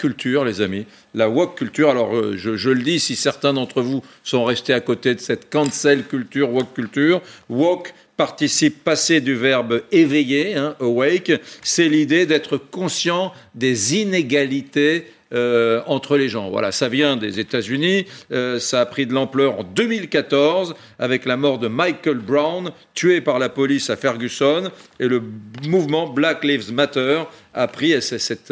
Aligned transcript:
culture, 0.00 0.44
les 0.44 0.62
amis. 0.62 0.86
La 1.14 1.28
woke 1.28 1.56
culture. 1.56 1.90
Alors, 1.90 2.16
euh, 2.16 2.34
je, 2.36 2.70
le 2.70 2.82
dis, 2.82 2.98
si 2.98 3.16
certains 3.16 3.52
d'entre 3.52 3.82
vous 3.82 4.02
sont 4.24 4.44
restés 4.44 4.72
à 4.72 4.80
côté 4.80 5.14
de 5.14 5.20
cette 5.20 5.50
cancel 5.50 6.04
culture, 6.04 6.50
woke 6.50 6.72
culture, 6.74 7.20
woke 7.50 7.92
participe 8.16 8.82
passé 8.82 9.20
du 9.20 9.34
verbe 9.34 9.82
éveiller, 9.92 10.54
hein, 10.54 10.74
awake, 10.80 11.32
c'est 11.62 11.88
l'idée 11.88 12.26
d'être 12.26 12.56
conscient 12.56 13.32
des 13.54 13.96
inégalités 13.96 15.06
euh, 15.32 15.80
entre 15.86 16.16
les 16.16 16.28
gens. 16.28 16.50
Voilà, 16.50 16.72
ça 16.72 16.88
vient 16.88 17.16
des 17.16 17.38
États-Unis, 17.38 18.06
euh, 18.32 18.58
ça 18.58 18.80
a 18.80 18.86
pris 18.86 19.06
de 19.06 19.12
l'ampleur 19.12 19.60
en 19.60 19.62
2014 19.62 20.74
avec 20.98 21.24
la 21.24 21.36
mort 21.36 21.58
de 21.58 21.68
Michael 21.68 22.18
Brown, 22.18 22.72
tué 22.94 23.20
par 23.20 23.38
la 23.38 23.48
police 23.48 23.90
à 23.90 23.96
Ferguson, 23.96 24.70
et 24.98 25.06
le 25.06 25.22
mouvement 25.66 26.08
Black 26.08 26.42
Lives 26.42 26.72
Matter 26.72 27.22
a 27.54 27.68
pris 27.68 28.00
cette, 28.02 28.50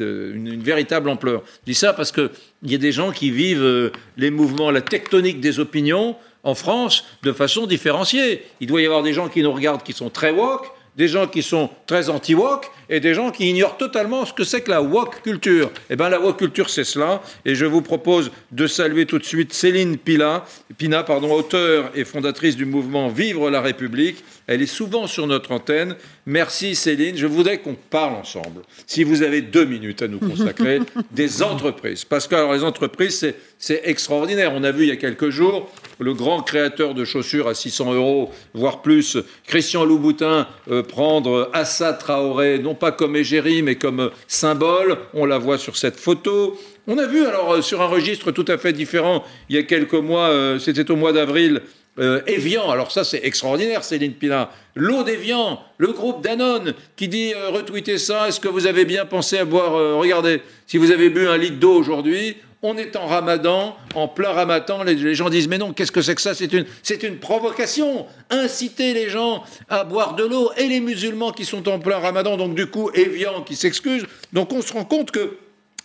une, 0.00 0.62
véritable 0.62 1.08
ampleur. 1.08 1.42
Je 1.66 1.72
dis 1.72 1.74
ça 1.74 1.92
parce 1.92 2.12
qu'il 2.12 2.30
y 2.64 2.74
a 2.74 2.78
des 2.78 2.92
gens 2.92 3.10
qui 3.10 3.30
vivent 3.30 3.90
les 4.16 4.30
mouvements, 4.30 4.70
la 4.70 4.82
tectonique 4.82 5.40
des 5.40 5.58
opinions 5.58 6.16
en 6.42 6.54
France 6.54 7.04
de 7.22 7.32
façon 7.32 7.66
différenciée. 7.66 8.42
Il 8.60 8.66
doit 8.66 8.80
y 8.80 8.86
avoir 8.86 9.02
des 9.02 9.12
gens 9.12 9.28
qui 9.28 9.42
nous 9.42 9.52
regardent 9.52 9.82
qui 9.82 9.92
sont 9.92 10.10
très 10.10 10.30
woke, 10.30 10.66
des 10.96 11.08
gens 11.08 11.26
qui 11.26 11.42
sont 11.42 11.70
très 11.86 12.08
anti-woke 12.08 12.70
et 12.88 13.00
des 13.00 13.14
gens 13.14 13.30
qui 13.30 13.48
ignorent 13.48 13.76
totalement 13.76 14.26
ce 14.26 14.32
que 14.32 14.44
c'est 14.44 14.60
que 14.60 14.70
la 14.70 14.82
woke 14.82 15.22
culture. 15.22 15.70
Eh 15.88 15.96
bien, 15.96 16.08
la 16.08 16.20
woke 16.20 16.38
culture, 16.38 16.68
c'est 16.68 16.84
cela. 16.84 17.22
Et 17.44 17.54
je 17.54 17.64
vous 17.64 17.82
propose 17.82 18.30
de 18.50 18.66
saluer 18.66 19.06
tout 19.06 19.18
de 19.18 19.24
suite 19.24 19.52
Céline 19.52 19.96
Pina, 19.96 20.44
Pina 20.76 21.02
pardon, 21.02 21.32
auteure 21.32 21.90
et 21.94 22.04
fondatrice 22.04 22.56
du 22.56 22.64
mouvement 22.64 23.08
Vivre 23.08 23.50
la 23.50 23.60
République. 23.60 24.24
Elle 24.46 24.62
est 24.62 24.66
souvent 24.66 25.06
sur 25.06 25.26
notre 25.26 25.52
antenne. 25.52 25.94
Merci 26.26 26.74
Céline. 26.74 27.16
Je 27.16 27.26
voudrais 27.26 27.58
qu'on 27.58 27.76
parle 27.76 28.14
ensemble, 28.14 28.62
si 28.86 29.04
vous 29.04 29.22
avez 29.22 29.42
deux 29.42 29.64
minutes 29.64 30.02
à 30.02 30.08
nous 30.08 30.18
consacrer, 30.18 30.80
des 31.12 31.42
entreprises. 31.42 32.04
Parce 32.04 32.26
que 32.26 32.34
alors, 32.34 32.52
les 32.52 32.64
entreprises, 32.64 33.34
c'est 33.58 33.80
extraordinaire. 33.84 34.52
On 34.54 34.64
a 34.64 34.72
vu 34.72 34.84
il 34.84 34.88
y 34.88 34.92
a 34.92 34.96
quelques 34.96 35.30
jours 35.30 35.70
le 36.00 36.14
grand 36.14 36.42
créateur 36.42 36.94
de 36.94 37.04
chaussures 37.04 37.46
à 37.46 37.54
600 37.54 37.94
euros, 37.94 38.30
voire 38.54 38.82
plus, 38.82 39.18
Christian 39.46 39.84
Louboutin, 39.84 40.48
euh, 40.70 40.82
prendre 40.82 41.50
Assa 41.52 41.92
Traoré, 41.92 42.58
non 42.58 42.74
pas 42.74 42.90
comme 42.90 43.16
égérie, 43.16 43.62
mais 43.62 43.76
comme 43.76 44.10
symbole. 44.26 44.96
On 45.14 45.26
la 45.26 45.38
voit 45.38 45.58
sur 45.58 45.76
cette 45.76 45.96
photo. 45.96 46.58
On 46.86 46.98
a 46.98 47.06
vu, 47.06 47.24
alors, 47.24 47.52
euh, 47.52 47.62
sur 47.62 47.82
un 47.82 47.86
registre 47.86 48.32
tout 48.32 48.44
à 48.48 48.58
fait 48.58 48.72
différent, 48.72 49.22
il 49.48 49.56
y 49.56 49.58
a 49.58 49.62
quelques 49.62 49.94
mois, 49.94 50.28
euh, 50.30 50.58
c'était 50.58 50.90
au 50.90 50.96
mois 50.96 51.12
d'avril, 51.12 51.60
euh, 51.98 52.20
Evian, 52.26 52.70
alors 52.70 52.90
ça 52.90 53.04
c'est 53.04 53.20
extraordinaire, 53.24 53.84
Céline 53.84 54.14
Pina. 54.14 54.50
L'eau 54.74 55.02
d'Evian, 55.02 55.60
le 55.78 55.92
groupe 55.92 56.22
Danone 56.22 56.74
qui 56.96 57.08
dit 57.08 57.32
retweetez 57.34 57.98
ça, 57.98 58.28
est-ce 58.28 58.40
que 58.40 58.48
vous 58.48 58.66
avez 58.66 58.84
bien 58.84 59.04
pensé 59.04 59.38
à 59.38 59.44
boire 59.44 59.72
Regardez, 59.98 60.40
si 60.66 60.78
vous 60.78 60.92
avez 60.92 61.10
bu 61.10 61.26
un 61.28 61.36
litre 61.36 61.56
d'eau 61.56 61.74
aujourd'hui, 61.74 62.36
on 62.62 62.76
est 62.76 62.94
en 62.96 63.06
ramadan, 63.06 63.76
en 63.94 64.06
plein 64.06 64.30
ramadan, 64.30 64.82
les, 64.82 65.14
gens 65.14 65.30
disent 65.30 65.48
mais 65.48 65.58
non, 65.58 65.72
qu'est-ce 65.72 65.92
que 65.92 66.02
c'est 66.02 66.14
que 66.14 66.20
ça? 66.20 66.34
C'est 66.34 66.52
une, 66.52 66.66
c'est 66.82 67.02
une 67.02 67.18
provocation. 67.18 68.06
Inciter 68.28 68.92
les 68.92 69.08
gens 69.08 69.44
à 69.68 69.84
boire 69.84 70.14
de 70.14 70.24
l'eau 70.24 70.50
et 70.56 70.68
les 70.68 70.80
musulmans 70.80 71.32
qui 71.32 71.44
sont 71.44 71.68
en 71.68 71.78
plein 71.78 71.98
ramadan, 71.98 72.36
donc 72.36 72.54
du 72.54 72.66
coup, 72.66 72.90
Evian 72.94 73.42
qui 73.42 73.56
s'excuse. 73.56 74.04
Donc 74.32 74.52
on 74.52 74.60
se 74.60 74.72
rend 74.72 74.84
compte 74.84 75.10
que 75.10 75.38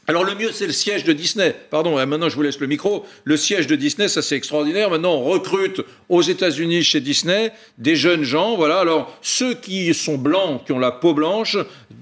alors 0.07 0.23
le 0.23 0.35
mieux, 0.35 0.51
c'est 0.51 0.67
le 0.67 0.71
siège 0.71 1.03
de 1.03 1.13
Disney. 1.13 1.55
Pardon, 1.71 1.97
hein, 1.97 2.05
maintenant 2.05 2.29
je 2.29 2.35
vous 2.35 2.43
laisse 2.43 2.59
le 2.59 2.67
micro. 2.67 3.05
Le 3.23 3.37
siège 3.37 3.65
de 3.65 3.75
Disney, 3.75 4.07
ça 4.07 4.21
c'est 4.21 4.35
extraordinaire. 4.35 4.91
Maintenant, 4.91 5.15
on 5.15 5.23
recrute 5.23 5.81
aux 6.09 6.21
États-Unis 6.21 6.83
chez 6.83 6.99
Disney 6.99 7.51
des 7.79 7.95
jeunes 7.95 8.23
gens. 8.23 8.55
Voilà. 8.55 8.79
Alors 8.79 9.17
ceux 9.23 9.55
qui 9.55 9.91
sont 9.95 10.19
blancs, 10.19 10.63
qui 10.65 10.73
ont 10.73 10.79
la 10.79 10.91
peau 10.91 11.15
blanche, 11.15 11.57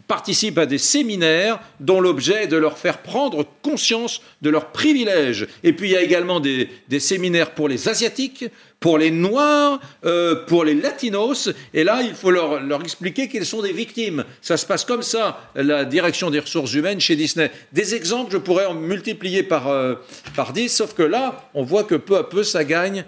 participent 0.07 0.57
à 0.57 0.65
des 0.65 0.77
séminaires 0.77 1.59
dont 1.79 2.01
l'objet 2.01 2.43
est 2.43 2.47
de 2.47 2.57
leur 2.57 2.77
faire 2.77 2.99
prendre 2.99 3.45
conscience 3.61 4.21
de 4.41 4.49
leurs 4.49 4.71
privilèges. 4.71 5.47
Et 5.63 5.73
puis 5.73 5.89
il 5.89 5.91
y 5.93 5.97
a 5.97 6.01
également 6.01 6.39
des, 6.39 6.69
séminaires 6.99 7.51
pour 7.51 7.67
les 7.67 7.89
asiatiques, 7.89 8.45
pour 8.79 8.97
les 8.97 9.11
Noirs, 9.11 9.79
euh, 10.05 10.45
pour 10.45 10.65
les 10.65 10.75
Latinos. 10.75 11.49
Et 11.73 11.83
là, 11.83 12.01
il 12.01 12.13
faut 12.13 12.31
leur, 12.31 12.61
leur 12.61 12.81
expliquer 12.81 13.27
qu'ils 13.29 13.45
sont 13.45 13.61
des 13.61 13.73
victimes. 13.73 14.25
Ça 14.41 14.57
se 14.57 14.65
passe 14.65 14.85
comme 14.85 15.03
ça, 15.03 15.49
la 15.55 15.85
direction 15.85 16.29
des 16.29 16.39
ressources 16.39 16.73
humaines 16.73 16.99
chez 16.99 17.15
Disney. 17.15 17.49
Des 17.71 17.95
exemples, 17.95 18.31
je 18.31 18.37
pourrais 18.37 18.65
en 18.65 18.73
multiplier 18.73 19.43
par, 19.43 19.69
euh, 19.69 19.95
par 20.35 20.53
10, 20.53 20.69
sauf 20.69 20.93
que 20.93 21.03
là, 21.03 21.49
on 21.53 21.63
voit 21.63 21.83
que 21.83 21.95
peu 21.95 22.17
à 22.17 22.23
peu, 22.23 22.43
ça 22.43 22.63
gagne 22.63 23.05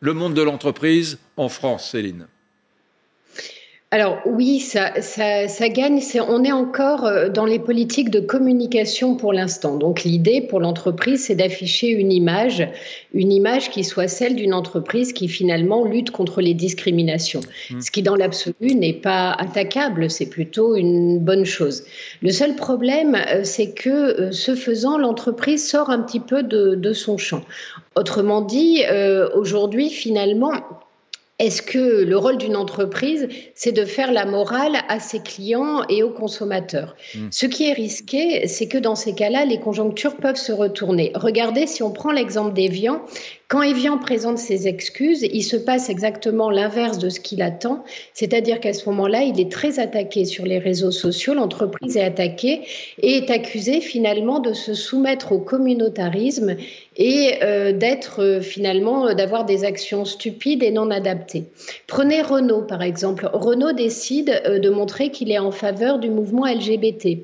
le 0.00 0.12
monde 0.12 0.34
de 0.34 0.42
l'entreprise 0.42 1.18
en 1.36 1.48
France, 1.48 1.92
Céline. 1.92 2.26
Alors 3.92 4.20
oui, 4.24 4.58
ça, 4.58 4.88
gagne. 5.68 6.00
on 6.26 6.44
est 6.44 6.52
encore 6.52 7.04
euh, 7.04 7.28
dans 7.28 7.44
les 7.44 7.58
politiques 7.58 8.08
de 8.08 8.20
communication 8.20 9.16
pour 9.16 9.34
l'instant. 9.34 9.76
Donc 9.76 10.02
l'idée 10.02 10.40
pour 10.40 10.60
l'entreprise, 10.60 11.26
c'est 11.26 11.34
d'afficher 11.34 11.88
une 11.88 12.10
image, 12.10 12.66
une 13.12 13.30
image 13.30 13.68
qui 13.68 13.84
soit 13.84 14.08
celle 14.08 14.34
d'une 14.34 14.54
entreprise 14.54 15.12
qui 15.12 15.28
finalement 15.28 15.84
lutte 15.84 16.10
contre 16.10 16.40
les 16.40 16.54
discriminations. 16.54 17.40
Mmh. 17.70 17.80
Ce 17.82 17.90
qui 17.90 18.00
dans 18.00 18.16
l'absolu 18.16 18.74
n'est 18.74 18.94
pas 18.94 19.30
attaquable, 19.32 20.10
c'est 20.10 20.30
plutôt 20.30 20.74
une 20.74 21.18
bonne 21.18 21.44
chose. 21.44 21.84
Le 22.22 22.30
seul 22.30 22.56
problème, 22.56 23.14
euh, 23.14 23.40
c'est 23.44 23.72
que 23.74 23.90
euh, 23.90 24.32
ce 24.32 24.54
faisant, 24.54 24.96
l'entreprise 24.96 25.68
sort 25.68 25.90
un 25.90 26.00
petit 26.00 26.20
peu 26.20 26.42
de, 26.42 26.92
son 26.94 27.18
champ. 27.18 27.42
Autrement 27.94 28.40
dit, 28.40 28.82
aujourd'hui, 29.34 29.90
finalement, 29.90 30.52
est-ce 31.42 31.60
que 31.60 32.04
le 32.04 32.16
rôle 32.16 32.38
d'une 32.38 32.54
entreprise, 32.54 33.28
c'est 33.56 33.72
de 33.72 33.84
faire 33.84 34.12
la 34.12 34.26
morale 34.26 34.76
à 34.88 35.00
ses 35.00 35.18
clients 35.18 35.82
et 35.88 36.04
aux 36.04 36.10
consommateurs 36.10 36.94
hmm. 37.16 37.28
Ce 37.32 37.46
qui 37.46 37.68
est 37.68 37.72
risqué, 37.72 38.46
c'est 38.46 38.68
que 38.68 38.78
dans 38.78 38.94
ces 38.94 39.12
cas-là, 39.14 39.44
les 39.44 39.58
conjonctures 39.58 40.16
peuvent 40.16 40.36
se 40.36 40.52
retourner. 40.52 41.10
Regardez, 41.16 41.66
si 41.66 41.82
on 41.82 41.90
prend 41.90 42.12
l'exemple 42.12 42.52
d'Evian, 42.52 43.02
quand 43.52 43.60
Evian 43.60 43.98
présente 43.98 44.38
ses 44.38 44.66
excuses, 44.66 45.20
il 45.30 45.42
se 45.42 45.58
passe 45.58 45.90
exactement 45.90 46.48
l'inverse 46.48 46.96
de 46.96 47.10
ce 47.10 47.20
qu'il 47.20 47.42
attend, 47.42 47.84
c'est-à-dire 48.14 48.60
qu'à 48.60 48.72
ce 48.72 48.88
moment-là, 48.88 49.24
il 49.24 49.38
est 49.38 49.52
très 49.52 49.78
attaqué 49.78 50.24
sur 50.24 50.46
les 50.46 50.58
réseaux 50.58 50.90
sociaux, 50.90 51.34
l'entreprise 51.34 51.98
est 51.98 52.02
attaquée 52.02 52.62
et 53.02 53.18
est 53.18 53.30
accusée 53.30 53.82
finalement 53.82 54.40
de 54.40 54.54
se 54.54 54.72
soumettre 54.72 55.32
au 55.32 55.38
communautarisme 55.38 56.56
et 56.96 57.34
euh, 57.42 57.72
d'être 57.72 58.22
euh, 58.22 58.40
finalement 58.40 59.08
euh, 59.08 59.12
d'avoir 59.12 59.44
des 59.44 59.64
actions 59.64 60.06
stupides 60.06 60.62
et 60.62 60.70
non 60.70 60.90
adaptées. 60.90 61.44
Prenez 61.86 62.22
Renault 62.22 62.62
par 62.62 62.80
exemple. 62.80 63.28
Renault 63.34 63.72
décide 63.72 64.42
de 64.46 64.70
montrer 64.70 65.10
qu'il 65.10 65.30
est 65.30 65.38
en 65.38 65.52
faveur 65.52 65.98
du 65.98 66.08
mouvement 66.08 66.46
LGBT. 66.46 67.18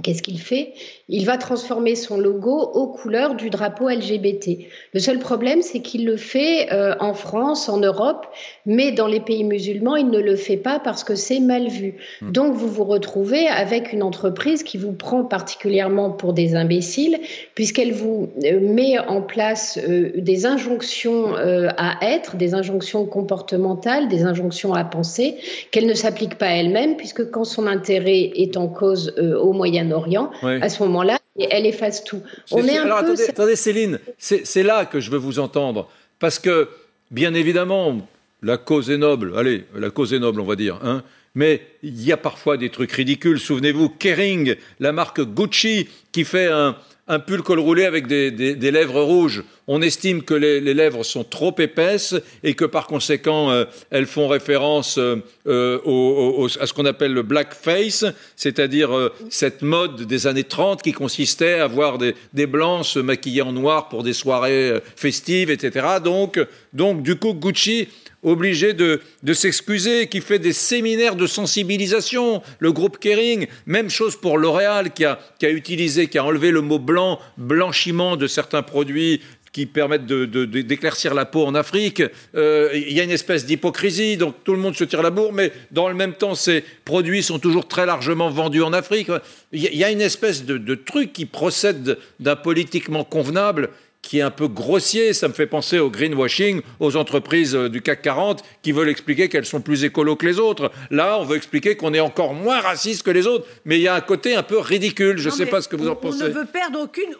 Qu'est-ce 0.00 0.22
qu'il 0.22 0.38
fait? 0.38 0.74
Il 1.08 1.26
va 1.26 1.38
transformer 1.38 1.96
son 1.96 2.18
logo 2.18 2.52
aux 2.52 2.86
couleurs 2.86 3.34
du 3.34 3.50
drapeau 3.50 3.88
LGBT. 3.88 4.58
Le 4.94 5.00
seul 5.00 5.18
problème, 5.18 5.60
c'est 5.60 5.80
qu'il 5.80 6.06
le 6.06 6.16
fait 6.16 6.72
euh, 6.72 6.94
en 7.00 7.14
France, 7.14 7.68
en 7.68 7.78
Europe, 7.78 8.26
mais 8.64 8.92
dans 8.92 9.08
les 9.08 9.18
pays 9.18 9.42
musulmans, 9.42 9.96
il 9.96 10.08
ne 10.10 10.20
le 10.20 10.36
fait 10.36 10.56
pas 10.56 10.78
parce 10.78 11.02
que 11.02 11.16
c'est 11.16 11.40
mal 11.40 11.66
vu. 11.66 11.96
Hmm. 12.22 12.30
Donc, 12.30 12.54
vous 12.54 12.68
vous 12.68 12.84
retrouvez 12.84 13.48
avec 13.48 13.92
une 13.92 14.04
entreprise 14.04 14.62
qui 14.62 14.78
vous 14.78 14.92
prend 14.92 15.24
particulièrement 15.24 16.10
pour 16.10 16.32
des 16.32 16.54
imbéciles, 16.54 17.18
puisqu'elle 17.56 17.92
vous 17.92 18.28
euh, 18.44 18.60
met 18.60 19.00
en 19.00 19.20
place 19.20 19.80
euh, 19.82 20.12
des 20.14 20.46
injonctions 20.46 21.34
à 21.36 21.96
être, 22.02 22.36
des 22.36 22.54
injonctions 22.54 23.04
comportementales, 23.04 24.08
des 24.08 24.22
injonctions 24.22 24.74
à 24.74 24.84
penser, 24.84 25.36
qu'elle 25.72 25.86
ne 25.86 25.94
s'applique 25.94 26.36
pas 26.36 26.48
elle-même, 26.48 26.96
puisque 26.96 27.30
quand 27.30 27.44
son 27.44 27.66
intérêt 27.66 28.30
est 28.34 28.56
en 28.56 28.68
cause 28.68 29.14
au 29.18 29.52
Moyen-Orient, 29.88 30.30
à 30.42 30.68
ce 30.68 30.82
moment 30.82 31.02
là 31.02 31.18
et 31.38 31.46
elle 31.50 31.66
efface 31.66 32.04
tout. 32.04 32.22
On 32.50 32.66
est, 32.66 32.76
un 32.76 33.04
peu... 33.04 33.14
attendez, 33.28 33.56
Céline, 33.56 34.00
c'est 34.18 34.62
là 34.62 34.84
que 34.84 35.00
je 35.00 35.10
veux 35.10 35.18
vous 35.18 35.38
entendre. 35.38 35.88
Parce 36.18 36.38
que, 36.40 36.68
bien 37.12 37.32
évidemment, 37.32 37.96
la 38.42 38.56
cause 38.56 38.90
est 38.90 38.98
noble. 38.98 39.34
Allez, 39.36 39.64
la 39.74 39.90
cause 39.90 40.12
est 40.12 40.18
noble, 40.18 40.40
on 40.40 40.44
va 40.44 40.56
dire. 40.56 40.80
Hein 40.82 41.04
mais 41.34 41.62
il 41.84 42.02
y 42.02 42.10
a 42.10 42.16
parfois 42.16 42.56
des 42.56 42.70
trucs 42.70 42.90
ridicules. 42.90 43.38
Souvenez-vous, 43.38 43.90
Kering, 43.90 44.56
la 44.80 44.90
marque 44.90 45.20
Gucci, 45.20 45.88
qui 46.10 46.24
fait 46.24 46.48
un, 46.48 46.76
un 47.08 47.18
pull 47.18 47.42
col 47.42 47.58
roulé 47.58 47.84
avec 47.84 48.06
des, 48.06 48.54
lèvres 48.70 49.00
rouges. 49.00 49.42
On 49.66 49.82
estime 49.82 50.22
que 50.22 50.34
les, 50.34 50.60
lèvres 50.60 51.04
sont 51.04 51.24
trop 51.24 51.54
épaisses 51.58 52.14
et 52.44 52.54
que 52.54 52.64
par 52.64 52.86
conséquent, 52.86 53.50
euh, 53.50 53.64
elles 53.90 54.06
font 54.06 54.28
référence 54.28 54.98
euh, 54.98 55.16
euh, 55.46 56.48
à 56.60 56.66
ce 56.66 56.72
qu'on 56.72 56.84
appelle 56.84 57.12
le 57.12 57.22
blackface, 57.22 58.04
c'est-à-dire 58.36 58.90
cette 59.30 59.62
mode 59.62 60.02
des 60.02 60.26
années 60.26 60.44
30 60.44 60.82
qui 60.82 60.92
consistait 60.92 61.54
à 61.54 61.66
voir 61.66 61.98
des, 61.98 62.14
des, 62.34 62.46
blancs 62.46 62.84
se 62.84 62.98
maquiller 62.98 63.42
en 63.42 63.52
noir 63.52 63.88
pour 63.88 64.02
des 64.02 64.12
soirées 64.12 64.80
festives, 64.96 65.50
etc. 65.50 65.86
Donc, 66.04 66.38
donc 66.72 67.02
du 67.02 67.16
coup, 67.16 67.34
Gucci 67.34 67.88
obligé 68.22 68.72
de, 68.72 69.00
s'excuser, 69.32 70.08
qui 70.08 70.20
fait 70.20 70.38
des 70.38 70.52
séminaires 70.52 71.16
de 71.16 71.26
sensibilisation, 71.26 72.42
le 72.58 72.72
groupe 72.72 72.98
Kering, 72.98 73.46
même 73.66 73.90
chose 73.90 74.16
pour 74.16 74.38
L'Oréal 74.38 74.92
qui 74.92 75.04
a, 75.04 75.18
utilisé, 75.42 76.08
qui 76.08 76.18
a 76.18 76.24
enlevé 76.24 76.50
le 76.50 76.60
mot 76.60 76.78
blanc, 76.78 77.18
blanchiment 77.36 78.16
de 78.16 78.26
certains 78.26 78.62
produits 78.62 79.20
qui 79.52 79.64
permettent 79.64 80.04
d'éclaircir 80.04 81.14
la 81.14 81.24
peau 81.24 81.46
en 81.46 81.54
Afrique. 81.54 82.02
Euh, 82.34 82.70
il 82.74 82.92
y 82.92 83.00
a 83.00 83.02
une 83.02 83.10
espèce 83.10 83.46
d'hypocrisie, 83.46 84.18
donc 84.18 84.34
tout 84.44 84.52
le 84.52 84.58
monde 84.58 84.76
se 84.76 84.84
tire 84.84 85.02
la 85.02 85.10
bourre, 85.10 85.32
mais 85.32 85.52
dans 85.70 85.88
le 85.88 85.94
même 85.94 86.12
temps, 86.12 86.34
ces 86.34 86.62
produits 86.84 87.22
sont 87.22 87.38
toujours 87.38 87.66
très 87.66 87.86
largement 87.86 88.28
vendus 88.28 88.62
en 88.62 88.74
Afrique. 88.74 89.08
Il 89.52 89.74
y 89.74 89.84
a 89.84 89.90
une 89.90 90.02
espèce 90.02 90.44
de 90.44 90.74
truc 90.74 91.14
qui 91.14 91.24
procède 91.24 91.98
d'un 92.20 92.36
politiquement 92.36 93.04
convenable 93.04 93.70
qui 94.02 94.18
est 94.18 94.22
un 94.22 94.30
peu 94.30 94.48
grossier. 94.48 95.12
Ça 95.12 95.28
me 95.28 95.32
fait 95.32 95.46
penser 95.46 95.78
au 95.78 95.90
greenwashing, 95.90 96.62
aux 96.80 96.96
entreprises 96.96 97.54
euh, 97.54 97.68
du 97.68 97.82
CAC 97.82 98.02
40 98.02 98.44
qui 98.62 98.72
veulent 98.72 98.88
expliquer 98.88 99.28
qu'elles 99.28 99.44
sont 99.44 99.60
plus 99.60 99.84
écolos 99.84 100.16
que 100.16 100.26
les 100.26 100.38
autres. 100.38 100.70
Là, 100.90 101.18
on 101.18 101.24
veut 101.24 101.36
expliquer 101.36 101.76
qu'on 101.76 101.94
est 101.94 102.00
encore 102.00 102.34
moins 102.34 102.60
raciste 102.60 103.02
que 103.02 103.10
les 103.10 103.26
autres. 103.26 103.46
Mais 103.64 103.78
il 103.78 103.82
y 103.82 103.88
a 103.88 103.94
un 103.94 104.00
côté 104.00 104.34
un 104.34 104.42
peu 104.42 104.58
ridicule. 104.58 105.18
Je 105.18 105.28
ne 105.28 105.34
sais 105.34 105.46
pas 105.46 105.60
ce 105.60 105.68
que 105.68 105.76
vous 105.76 105.88
en 105.88 105.96
pensez. 105.96 106.22
On 106.22 106.28
ne 106.28 106.32
veut 106.32 106.46
perdre 106.46 106.80
aucune, 106.80 107.14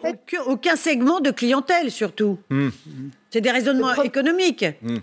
aucun, 0.47 0.75
segment 0.75 1.19
de 1.19 1.31
clientèle, 1.31 1.91
surtout. 1.91 2.39
Hmm. 2.49 2.69
C'est 3.29 3.41
des 3.41 3.51
raisonnements 3.51 4.01
économiques. 4.01 4.65
Hmm. 4.81 4.97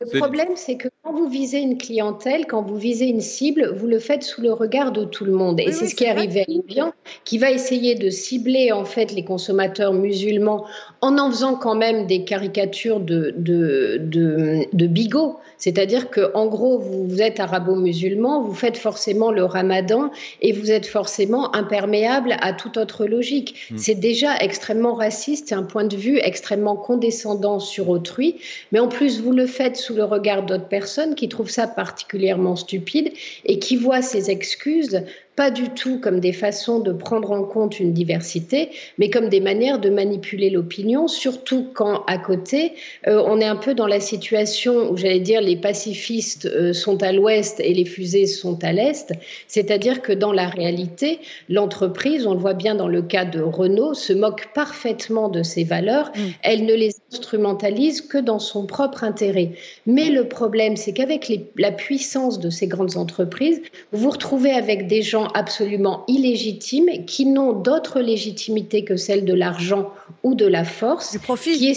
Le 0.00 0.18
problème, 0.18 0.50
c'est 0.54 0.76
que 0.76 0.88
quand 1.02 1.12
vous 1.12 1.28
visez 1.28 1.58
une 1.58 1.76
clientèle, 1.76 2.46
quand 2.46 2.62
vous 2.62 2.76
visez 2.76 3.06
une 3.06 3.20
cible, 3.20 3.74
vous 3.76 3.88
le 3.88 3.98
faites 3.98 4.22
sous 4.22 4.40
le 4.40 4.52
regard 4.52 4.92
de 4.92 5.04
tout 5.04 5.24
le 5.24 5.32
monde. 5.32 5.58
Et 5.58 5.72
c'est 5.72 5.88
ce 5.88 5.96
qui 5.96 6.04
est 6.04 6.08
arrivé 6.08 6.42
à 6.42 6.44
Evian, 6.48 6.92
qui 7.24 7.38
va 7.38 7.50
essayer 7.50 7.96
de 7.96 8.08
cibler 8.08 8.70
en 8.70 8.84
fait 8.84 9.12
les 9.12 9.24
consommateurs 9.24 9.92
musulmans 9.92 10.64
en 11.00 11.18
en 11.18 11.30
faisant 11.30 11.56
quand 11.56 11.74
même 11.74 12.06
des 12.06 12.24
caricatures 12.24 13.00
de, 13.00 13.34
de, 13.36 13.98
de, 14.00 14.66
de 14.72 14.86
bigots. 14.86 15.38
C'est-à-dire 15.58 16.10
que 16.10 16.30
en 16.34 16.46
gros, 16.46 16.78
vous, 16.78 17.20
êtes 17.20 17.40
arabo-musulman, 17.40 18.42
vous 18.42 18.54
faites 18.54 18.76
forcément 18.76 19.32
le 19.32 19.44
ramadan 19.44 20.10
et 20.40 20.52
vous 20.52 20.70
êtes 20.70 20.86
forcément 20.86 21.54
imperméable 21.56 22.36
à 22.40 22.52
toute 22.52 22.76
autre 22.76 23.06
logique. 23.06 23.56
Hmm. 23.70 23.78
C'est 23.78 23.96
déjà 23.96 24.36
extrêmement 24.36 24.94
raciste, 24.94 25.48
c'est 25.48 25.56
un 25.56 25.64
point 25.64 25.84
de 25.84 25.96
vue 25.96 26.18
extrêmement 26.22 26.76
condescendant 26.76 27.58
sur 27.58 27.88
autrui. 27.88 28.36
Mais 28.70 28.78
en 28.78 28.86
plus, 28.86 29.20
vous 29.20 29.32
le 29.32 29.46
faites 29.46 29.76
sous 29.76 29.87
le 29.94 30.04
regard 30.04 30.44
d'autres 30.44 30.68
personnes 30.68 31.14
qui 31.14 31.28
trouvent 31.28 31.50
ça 31.50 31.66
particulièrement 31.66 32.56
stupide 32.56 33.12
et 33.44 33.58
qui 33.58 33.76
voient 33.76 34.02
ces 34.02 34.30
excuses 34.30 35.04
pas 35.38 35.52
du 35.52 35.68
tout 35.68 36.00
comme 36.00 36.18
des 36.18 36.32
façons 36.32 36.80
de 36.80 36.92
prendre 36.92 37.30
en 37.30 37.44
compte 37.44 37.78
une 37.78 37.92
diversité, 37.92 38.70
mais 38.98 39.08
comme 39.08 39.28
des 39.28 39.38
manières 39.38 39.78
de 39.78 39.88
manipuler 39.88 40.50
l'opinion, 40.50 41.06
surtout 41.06 41.68
quand 41.74 42.02
à 42.08 42.18
côté, 42.18 42.72
euh, 43.06 43.22
on 43.24 43.40
est 43.40 43.46
un 43.46 43.54
peu 43.54 43.74
dans 43.74 43.86
la 43.86 44.00
situation 44.00 44.90
où 44.90 44.96
j'allais 44.96 45.20
dire 45.20 45.40
les 45.40 45.54
pacifistes 45.54 46.46
euh, 46.46 46.72
sont 46.72 47.04
à 47.04 47.12
l'ouest 47.12 47.60
et 47.60 47.72
les 47.72 47.84
fusées 47.84 48.26
sont 48.26 48.64
à 48.64 48.72
l'est, 48.72 49.12
c'est-à-dire 49.46 50.02
que 50.02 50.12
dans 50.12 50.32
la 50.32 50.48
réalité, 50.48 51.20
l'entreprise, 51.48 52.26
on 52.26 52.34
le 52.34 52.40
voit 52.40 52.54
bien 52.54 52.74
dans 52.74 52.88
le 52.88 53.02
cas 53.02 53.24
de 53.24 53.40
Renault, 53.40 53.94
se 53.94 54.12
moque 54.12 54.48
parfaitement 54.54 55.28
de 55.28 55.44
ses 55.44 55.62
valeurs, 55.62 56.10
mm. 56.16 56.20
elle 56.42 56.64
ne 56.66 56.74
les 56.74 56.96
instrumentalise 57.12 58.00
que 58.00 58.18
dans 58.18 58.40
son 58.40 58.66
propre 58.66 59.04
intérêt. 59.04 59.52
Mais 59.86 60.10
le 60.10 60.26
problème, 60.26 60.74
c'est 60.74 60.92
qu'avec 60.92 61.32
la 61.56 61.70
puissance 61.70 62.40
de 62.40 62.50
ces 62.50 62.66
grandes 62.66 62.96
entreprises, 62.96 63.62
vous 63.92 64.00
vous 64.02 64.10
retrouvez 64.10 64.50
avec 64.50 64.88
des 64.88 65.02
gens 65.02 65.27
absolument 65.34 66.04
illégitimes 66.08 67.04
qui 67.06 67.26
n'ont 67.26 67.52
d'autre 67.52 68.00
légitimité 68.00 68.84
que 68.84 68.96
celle 68.96 69.24
de 69.24 69.34
l'argent 69.34 69.92
ou 70.22 70.34
de 70.34 70.46
la 70.46 70.64
force, 70.64 71.16
qui, 71.50 71.74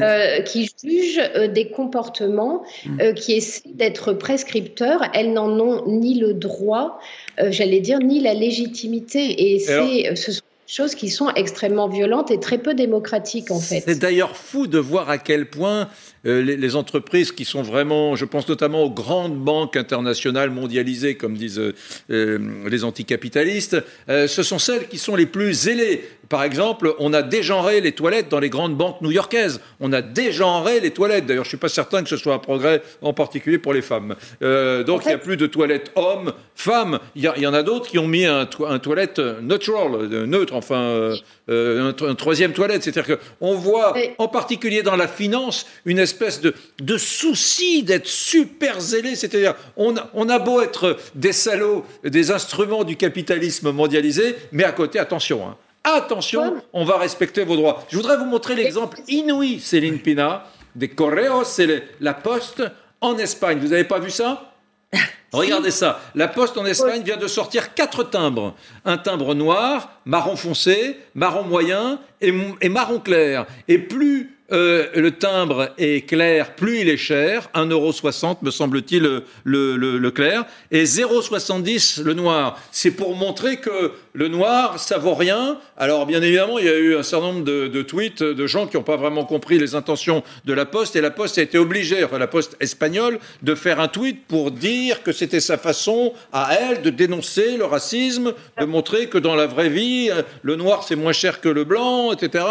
euh, 0.00 0.40
qui 0.42 0.70
jugent 0.82 1.30
euh, 1.34 1.48
des 1.48 1.70
comportements, 1.70 2.62
mm. 2.84 3.00
euh, 3.00 3.12
qui 3.12 3.32
essaient 3.32 3.68
d'être 3.74 4.12
prescripteurs. 4.12 5.02
Elles 5.14 5.32
n'en 5.32 5.50
ont 5.58 5.86
ni 5.86 6.18
le 6.18 6.34
droit, 6.34 7.00
j'allais 7.38 7.80
dire, 7.80 7.98
ni 8.00 8.20
la 8.20 8.34
légitimité. 8.34 9.52
Et 9.52 9.58
c'est, 9.58 10.14
ce 10.14 10.32
sont 10.32 10.42
choses 10.70 10.94
qui 10.94 11.08
sont 11.10 11.30
extrêmement 11.34 11.88
violentes 11.88 12.30
et 12.30 12.38
très 12.38 12.58
peu 12.58 12.74
démocratiques 12.74 13.50
en 13.50 13.60
fait. 13.60 13.82
C'est 13.84 13.98
d'ailleurs 13.98 14.36
fou 14.36 14.66
de 14.66 14.78
voir 14.78 15.10
à 15.10 15.18
quel 15.18 15.50
point 15.50 15.88
euh, 16.26 16.42
les, 16.42 16.76
entreprises 16.76 17.32
qui 17.32 17.44
sont 17.44 17.62
vraiment, 17.62 18.14
je 18.14 18.24
pense 18.26 18.46
notamment 18.46 18.82
aux 18.84 18.90
grandes 18.90 19.36
banques 19.36 19.76
internationales 19.76 20.50
mondialisées, 20.50 21.14
comme 21.14 21.34
disent 21.36 21.58
euh, 21.58 21.74
euh, 22.10 22.38
les 22.68 22.84
anticapitalistes, 22.84 23.82
ce 24.08 24.42
sont 24.42 24.58
celles 24.58 24.88
qui 24.88 24.98
sont 24.98 25.16
les 25.16 25.26
plus 25.26 25.52
zélées. 25.52 26.08
Par 26.28 26.44
exemple, 26.44 26.94
on 26.98 27.12
a 27.12 27.22
dégenré 27.22 27.80
les 27.80 27.92
toilettes 27.92 28.28
dans 28.28 28.38
les 28.38 28.50
grandes 28.50 28.76
banques 28.76 29.00
new-yorkaises. 29.00 29.60
On 29.80 29.92
a 29.92 30.00
dégenré 30.00 30.78
les 30.78 30.92
toilettes. 30.92 31.26
D'ailleurs, 31.26 31.44
je 31.44 31.48
ne 31.48 31.52
suis 31.52 31.58
pas 31.58 31.68
certain 31.68 32.04
que 32.04 32.08
ce 32.08 32.16
soit 32.16 32.34
un 32.34 32.38
progrès, 32.38 32.82
en 33.02 33.12
particulier 33.12 33.58
pour 33.58 33.72
les 33.72 33.82
femmes. 33.82 34.14
donc, 34.40 35.04
il 35.04 35.08
n'y 35.08 35.14
a 35.14 35.18
plus 35.18 35.36
de 35.36 35.46
toilettes 35.46 35.90
hommes, 35.96 36.32
femmes. 36.54 37.00
Il 37.16 37.22
y, 37.22 37.46
en 37.46 37.54
a 37.54 37.62
d'autres 37.62 37.88
qui 37.88 37.98
ont 37.98 38.06
mis 38.06 38.26
un, 38.26 38.48
un 38.68 38.78
toilette 38.78 39.18
neutral, 39.18 40.06
neutre, 40.26 40.59
enfin, 40.60 41.14
un, 41.48 42.14
troisième 42.14 42.52
toilette. 42.52 42.82
C'est-à-dire 42.82 43.18
qu'on 43.18 43.54
voit, 43.54 43.94
en 44.18 44.28
particulier 44.28 44.82
dans 44.82 44.96
la 44.96 45.08
finance, 45.08 45.66
une 45.84 45.98
espèce 45.98 46.40
de, 46.40 46.54
de 46.80 46.96
souci 46.96 47.82
d'être 47.82 48.06
super 48.06 48.80
zélé. 48.80 49.16
C'est-à-dire, 49.16 49.54
on, 49.76 49.94
on, 50.14 50.28
a 50.28 50.38
beau 50.38 50.60
être 50.60 50.96
des 51.14 51.32
salauds, 51.32 51.84
des 52.04 52.30
instruments 52.30 52.84
du 52.84 52.96
capitalisme 52.96 53.72
mondialisé, 53.72 54.36
mais 54.52 54.64
à 54.64 54.72
côté, 54.72 54.98
attention, 54.98 55.48
hein, 55.48 55.56
attention, 55.84 56.56
on 56.72 56.84
va 56.84 56.98
respecter 56.98 57.44
vos 57.44 57.56
droits. 57.56 57.84
Je 57.90 57.96
voudrais 57.96 58.16
vous 58.16 58.26
montrer 58.26 58.54
l'exemple 58.54 58.98
inouï, 59.08 59.60
Céline 59.60 59.98
Pina, 59.98 60.46
des 60.74 60.88
Correos, 60.88 61.44
c'est 61.44 61.82
la 62.00 62.14
poste 62.14 62.62
en 63.00 63.16
Espagne. 63.18 63.58
Vous 63.60 63.68
n'avez 63.68 63.84
pas 63.84 63.98
vu 63.98 64.10
ça? 64.10 64.49
Regardez 65.32 65.70
ça. 65.70 66.00
La 66.14 66.28
Poste 66.28 66.58
en 66.58 66.66
Espagne 66.66 67.02
vient 67.02 67.16
de 67.16 67.28
sortir 67.28 67.74
quatre 67.74 68.02
timbres. 68.02 68.54
Un 68.84 68.98
timbre 68.98 69.34
noir, 69.34 70.00
marron 70.04 70.36
foncé, 70.36 70.98
marron 71.14 71.44
moyen 71.44 72.00
et, 72.20 72.32
marron 72.68 72.98
clair. 72.98 73.46
Et 73.68 73.78
plus 73.78 74.36
euh, 74.52 74.88
le 74.94 75.12
timbre 75.12 75.70
est 75.78 76.08
clair, 76.08 76.54
plus 76.54 76.80
il 76.80 76.88
est 76.88 76.96
cher, 76.96 77.48
1,60€ 77.54 78.38
me 78.42 78.50
semble-t-il 78.50 79.22
le, 79.44 79.76
le, 79.76 80.10
clair, 80.10 80.44
et 80.70 80.84
0,70€ 80.84 82.02
le 82.02 82.14
noir. 82.14 82.58
C'est 82.72 82.90
pour 82.90 83.14
montrer 83.14 83.58
que 83.58 83.92
le 84.12 84.28
noir, 84.28 84.80
ça 84.80 84.98
vaut 84.98 85.14
rien. 85.14 85.58
Alors 85.76 86.06
bien 86.06 86.20
évidemment, 86.22 86.58
il 86.58 86.64
y 86.64 86.68
a 86.68 86.76
eu 86.76 86.96
un 86.96 87.02
certain 87.02 87.26
nombre 87.26 87.44
de, 87.44 87.82
tweets 87.82 88.22
de 88.22 88.46
gens 88.46 88.66
qui 88.66 88.76
n'ont 88.76 88.82
pas 88.82 88.96
vraiment 88.96 89.24
compris 89.24 89.58
les 89.58 89.74
intentions 89.74 90.22
de 90.44 90.52
la 90.52 90.66
Poste, 90.66 90.96
et 90.96 91.00
la 91.00 91.10
Poste 91.10 91.38
a 91.38 91.42
été 91.42 91.56
obligée, 91.56 92.02
enfin 92.02 92.18
la 92.18 92.26
Poste 92.26 92.56
espagnole, 92.60 93.20
de 93.42 93.54
faire 93.54 93.78
un 93.78 93.88
tweet 93.88 94.26
pour 94.26 94.50
dire 94.50 95.02
que 95.02 95.12
c'était 95.12 95.40
sa 95.40 95.58
façon 95.58 96.12
à 96.32 96.54
elle 96.54 96.82
de 96.82 96.90
dénoncer 96.90 97.56
le 97.56 97.64
racisme, 97.64 98.32
de 98.58 98.64
montrer 98.64 99.08
que 99.08 99.18
dans 99.18 99.36
la 99.36 99.46
vraie 99.46 99.68
vie, 99.68 100.10
le 100.42 100.56
noir 100.56 100.82
c'est 100.82 100.96
moins 100.96 101.12
cher 101.12 101.40
que 101.40 101.48
le 101.48 101.64
blanc, 101.64 102.12
etc. 102.12 102.44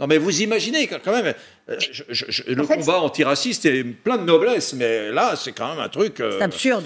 Non 0.00 0.06
mais 0.06 0.18
vous 0.18 0.42
imaginez 0.42 0.86
quand 0.86 1.12
même 1.12 1.25
euh, 1.26 1.76
le 2.48 2.66
combat 2.66 3.00
antiraciste 3.00 3.66
est 3.66 3.84
plein 3.84 4.18
de 4.18 4.24
noblesse, 4.24 4.72
mais 4.74 5.10
là, 5.10 5.34
c'est 5.36 5.52
quand 5.52 5.70
même 5.70 5.80
un 5.80 5.88
truc. 5.88 6.20
Euh, 6.20 6.38
c'est 6.38 6.44
absurde. 6.44 6.84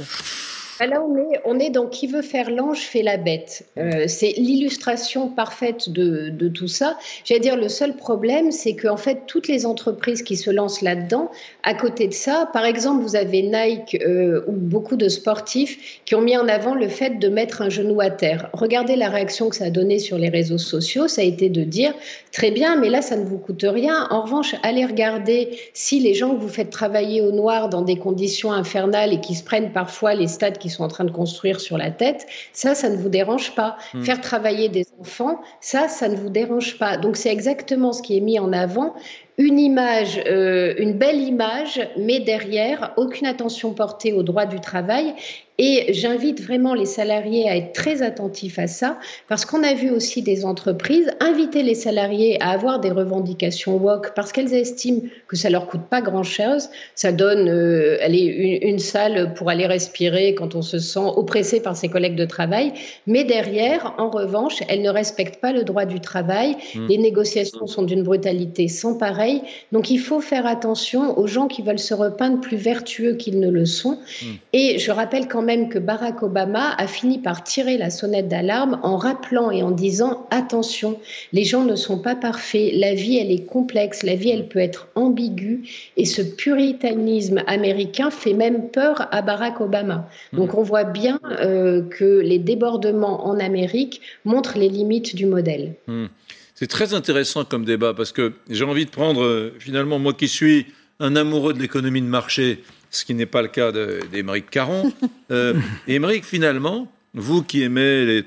Bah 0.81 0.87
là, 0.87 1.03
on 1.07 1.15
est, 1.15 1.41
on 1.45 1.59
est 1.59 1.69
dans 1.69 1.87
qui 1.87 2.07
veut 2.07 2.23
faire 2.23 2.51
l'ange 2.51 2.79
fait 2.79 3.03
la 3.03 3.19
bête. 3.19 3.67
Euh, 3.77 4.05
c'est 4.07 4.33
l'illustration 4.39 5.29
parfaite 5.29 5.91
de, 5.91 6.31
de, 6.31 6.49
tout 6.49 6.69
ça. 6.69 6.97
J'allais 7.27 7.41
dire, 7.41 7.59
le 7.59 7.69
seul 7.69 7.97
problème, 7.97 8.51
c'est 8.51 8.75
qu'en 8.75 8.97
fait, 8.97 9.25
toutes 9.27 9.47
les 9.47 9.67
entreprises 9.67 10.23
qui 10.23 10.39
se 10.39 10.49
lancent 10.51 10.81
là-dedans, 10.81 11.31
à 11.65 11.75
côté 11.75 12.09
de 12.09 12.15
ça, 12.15 12.49
par 12.55 12.65
exemple, 12.65 13.03
vous 13.03 13.15
avez 13.15 13.43
Nike 13.43 13.99
euh, 14.03 14.43
ou 14.47 14.53
beaucoup 14.53 14.97
de 14.97 15.11
sportifs 15.11 16.01
qui 16.07 16.15
ont 16.15 16.23
mis 16.23 16.39
en 16.39 16.49
avant 16.49 16.75
le 16.75 16.89
fait 16.89 17.19
de 17.19 17.29
mettre 17.29 17.61
un 17.61 17.69
genou 17.69 18.01
à 18.01 18.09
terre. 18.09 18.49
Regardez 18.55 18.97
la 18.97 19.11
réaction 19.11 19.51
que 19.51 19.57
ça 19.57 19.67
a 19.67 19.71
donné 19.71 19.99
sur 19.99 20.17
les 20.17 20.31
réseaux 20.31 20.57
sociaux. 20.57 21.09
Ça 21.09 21.21
a 21.21 21.25
été 21.25 21.51
de 21.51 21.63
dire, 21.63 21.93
très 22.33 22.53
bien, 22.53 22.77
mais 22.77 22.89
là, 22.89 23.03
ça 23.03 23.19
ne 23.19 23.27
vous 23.27 23.37
coûte 23.37 23.67
rien. 23.69 24.09
En 24.09 24.23
revanche, 24.23 24.55
allez 24.63 24.87
regarder 24.87 25.59
si 25.75 26.01
les 26.01 26.15
gens 26.15 26.35
que 26.35 26.41
vous 26.41 26.49
faites 26.49 26.71
travailler 26.71 27.21
au 27.21 27.33
noir 27.33 27.69
dans 27.69 27.83
des 27.83 27.97
conditions 27.97 28.51
infernales 28.51 29.13
et 29.13 29.21
qui 29.21 29.35
se 29.35 29.45
prennent 29.45 29.73
parfois 29.73 30.15
les 30.15 30.27
stades 30.27 30.57
qui 30.57 30.70
sont 30.71 30.85
en 30.85 30.89
train 30.89 31.05
de 31.05 31.11
construire 31.11 31.61
sur 31.61 31.79
la 31.79 31.91
tête, 31.91 32.27
ça, 32.53 32.75
ça 32.75 32.89
ne 32.89 32.97
vous 32.97 33.09
dérange 33.09 33.55
pas. 33.55 33.77
Hmm. 33.95 34.03
Faire 34.03 34.21
travailler 34.21 34.69
des 34.69 34.87
enfants, 35.01 35.41
ça, 35.61 35.89
ça 35.89 36.09
ne 36.09 36.17
vous 36.17 36.31
dérange 36.31 36.79
pas. 36.79 36.97
Donc 36.97 37.17
c'est 37.17 37.31
exactement 37.31 37.93
ce 37.93 38.03
qui 38.03 38.17
est 38.17 38.21
mis 38.21 38.39
en 38.39 38.53
avant 38.53 38.95
une 39.41 39.59
image, 39.59 40.21
euh, 40.27 40.75
une 40.77 40.93
belle 40.93 41.19
image, 41.19 41.81
mais 41.97 42.21
derrière, 42.21 42.93
aucune 42.99 43.27
attention 43.27 43.73
portée 43.73 44.13
au 44.13 44.23
droit 44.23 44.45
du 44.45 44.61
travail. 44.61 45.15
Et 45.63 45.93
j'invite 45.93 46.43
vraiment 46.43 46.73
les 46.73 46.87
salariés 46.87 47.47
à 47.47 47.55
être 47.55 47.75
très 47.75 48.01
attentifs 48.01 48.59
à 48.59 48.67
ça, 48.67 48.99
parce 49.29 49.45
qu'on 49.45 49.63
a 49.63 49.75
vu 49.75 49.91
aussi 49.91 50.23
des 50.23 50.47
entreprises 50.47 51.11
inviter 51.21 51.63
les 51.63 51.75
salariés 51.75 52.39
à 52.41 52.51
avoir 52.51 52.81
des 52.81 52.91
revendications 52.91 53.77
WOC, 53.77 54.15
parce 54.15 54.33
qu'elles 54.33 54.55
estiment 54.55 55.03
que 55.29 55.37
ça 55.37 55.51
leur 55.51 55.67
coûte 55.67 55.85
pas 55.91 56.01
grand-chose. 56.01 56.71
Ça 56.95 57.13
donne 57.13 57.49
euh, 57.49 57.99
une, 58.09 58.69
une, 58.71 58.79
salle 58.79 59.35
pour 59.35 59.51
aller 59.51 59.67
respirer 59.67 60.35
quand 60.35 60.55
on 60.55 60.63
se 60.63 60.79
sent 60.79 61.01
oppressé 61.17 61.61
par 61.61 61.77
ses 61.77 61.89
collègues 61.89 62.17
de 62.17 62.25
travail. 62.25 62.73
Mais 63.07 63.25
derrière, 63.25 63.95
en 63.99 64.09
revanche, 64.09 64.63
elles 64.69 64.83
ne 64.83 64.91
respectent 64.91 65.43
pas 65.43 65.53
le 65.53 65.65
droit 65.65 65.85
du 65.85 66.01
travail. 66.01 66.57
Mmh. 66.75 66.87
Les 66.89 66.99
négociations 66.99 67.67
sont 67.67 67.83
d'une 67.83 68.03
brutalité 68.03 68.69
sans 68.69 68.97
pareil 68.97 69.30
travail. 69.31 69.51
Donc 69.73 69.91
il 69.91 69.99
faut 69.99 70.21
faire 70.21 70.47
attention 70.47 71.19
aux 71.19 71.27
gens 71.27 71.47
qui 71.47 71.63
veulent 71.63 71.79
se 71.79 71.95
repeindre 71.95 72.41
plus 72.41 72.57
vertueux 72.57 73.15
qu'ils 73.15 73.41
ne 73.41 73.51
le 73.51 73.67
sont. 73.67 73.99
Hmm. 74.23 74.35
Et 74.53 74.79
je 74.79 74.91
rappelle 74.91 75.29
quand 75.29 75.43
même 75.43 75.69
que 75.69 75.79
Barack 75.79 76.23
Obama 76.23 76.75
a 76.77 76.87
fini 76.87 77.19
par 77.19 77.45
tirer 77.45 77.79
la 77.79 77.91
sonnette 77.91 78.29
d'alarme 78.29 78.81
en 78.83 78.97
rappelant 78.97 79.51
et 79.51 79.63
en 79.63 79.71
disant 79.71 80.27
attention, 80.31 80.99
les 81.33 81.45
gens 81.45 81.65
ne 81.65 81.77
sont 81.77 81.99
pas 81.99 82.15
parfaits, 82.15 82.73
la 82.75 82.95
vie 82.95 83.19
elle 83.19 83.31
est 83.31 83.45
complexe, 83.45 84.03
la 84.03 84.15
vie 84.15 84.31
elle 84.31 84.49
peut 84.49 84.59
être 84.59 84.89
ambiguë 84.95 85.63
et 85.97 86.05
ce 86.05 86.23
puritanisme 86.23 87.43
américain 87.47 88.11
fait 88.11 88.35
même 88.35 88.69
peur 88.71 89.09
à 89.11 89.23
Barack 89.23 89.61
Obama. 89.61 90.09
Hmm. 90.33 90.37
Donc 90.37 90.55
on 90.55 90.63
voit 90.63 90.85
bien 90.85 91.21
euh, 91.25 91.83
que 91.83 92.21
les 92.21 92.39
débordements 92.39 93.27
en 93.27 93.39
Amérique 93.39 94.01
montrent 94.25 94.59
les 94.59 94.69
limites 94.69 95.15
du 95.15 95.27
modèle. 95.27 95.75
Hmm. 95.87 96.07
C'est 96.61 96.67
très 96.67 96.93
intéressant 96.93 97.47
comme 97.47 97.65
débat 97.65 97.95
parce 97.95 98.13
que 98.13 98.35
j'ai 98.51 98.65
envie 98.65 98.85
de 98.85 98.91
prendre, 98.91 99.25
euh, 99.25 99.55
finalement, 99.59 99.99
moi 99.99 100.13
qui 100.13 100.29
suis 100.29 100.67
un 100.99 101.17
amoureux 101.17 101.55
de 101.55 101.59
l'économie 101.59 102.03
de 102.03 102.07
marché, 102.07 102.63
ce 102.91 103.07
qui 103.07 103.15
n'est 103.15 103.25
pas 103.25 103.41
le 103.41 103.49
cas 103.49 103.73
d'Émeric 104.13 104.51
Caron. 104.51 104.93
Euh, 105.31 105.55
Émeric, 105.87 106.25
finalement, 106.25 106.93
vous 107.15 107.45
qui 107.45 107.63
aimez 107.63 108.25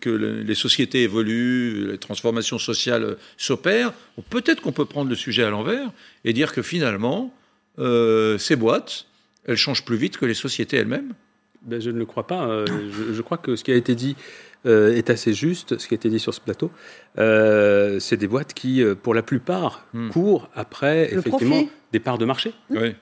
que 0.00 0.10
les 0.10 0.54
sociétés 0.56 1.04
évoluent, 1.04 1.92
les 1.92 1.98
transformations 1.98 2.58
sociales 2.58 3.16
s'opèrent, 3.36 3.92
peut-être 4.28 4.60
qu'on 4.60 4.72
peut 4.72 4.86
prendre 4.86 5.08
le 5.08 5.14
sujet 5.14 5.44
à 5.44 5.50
l'envers 5.50 5.92
et 6.24 6.32
dire 6.32 6.52
que 6.52 6.60
finalement, 6.60 7.32
euh, 7.78 8.38
ces 8.38 8.56
boîtes, 8.56 9.06
elles 9.46 9.56
changent 9.56 9.84
plus 9.84 9.96
vite 9.96 10.16
que 10.16 10.26
les 10.26 10.34
sociétés 10.34 10.78
elles-mêmes 10.78 11.14
ben, 11.62 11.80
Je 11.80 11.90
ne 11.90 11.98
le 11.98 12.06
crois 12.06 12.26
pas. 12.26 12.48
Euh, 12.48 12.66
je, 13.12 13.22
crois 13.22 13.38
que 13.38 13.54
ce 13.54 13.62
qui 13.62 13.70
a 13.70 13.76
été 13.76 13.94
dit 13.94 14.16
euh, 14.64 14.94
est 14.94 15.10
assez 15.10 15.32
juste, 15.32 15.78
ce 15.78 15.88
qui 15.88 15.94
a 15.94 15.96
été 15.96 16.08
dit 16.08 16.20
sur 16.20 16.32
ce 16.32 16.40
plateau. 16.40 16.70
Euh, 17.18 17.98
c'est 17.98 18.16
des 18.16 18.28
boîtes 18.28 18.54
qui, 18.54 18.82
euh, 18.82 18.94
pour 18.94 19.14
la 19.14 19.22
plupart, 19.22 19.86
hmm. 19.92 20.10
courent 20.10 20.48
après 20.54 21.12
effectivement 21.12 21.64
des 21.92 22.00
parts 22.00 22.18
de 22.18 22.24
marché. 22.24 22.54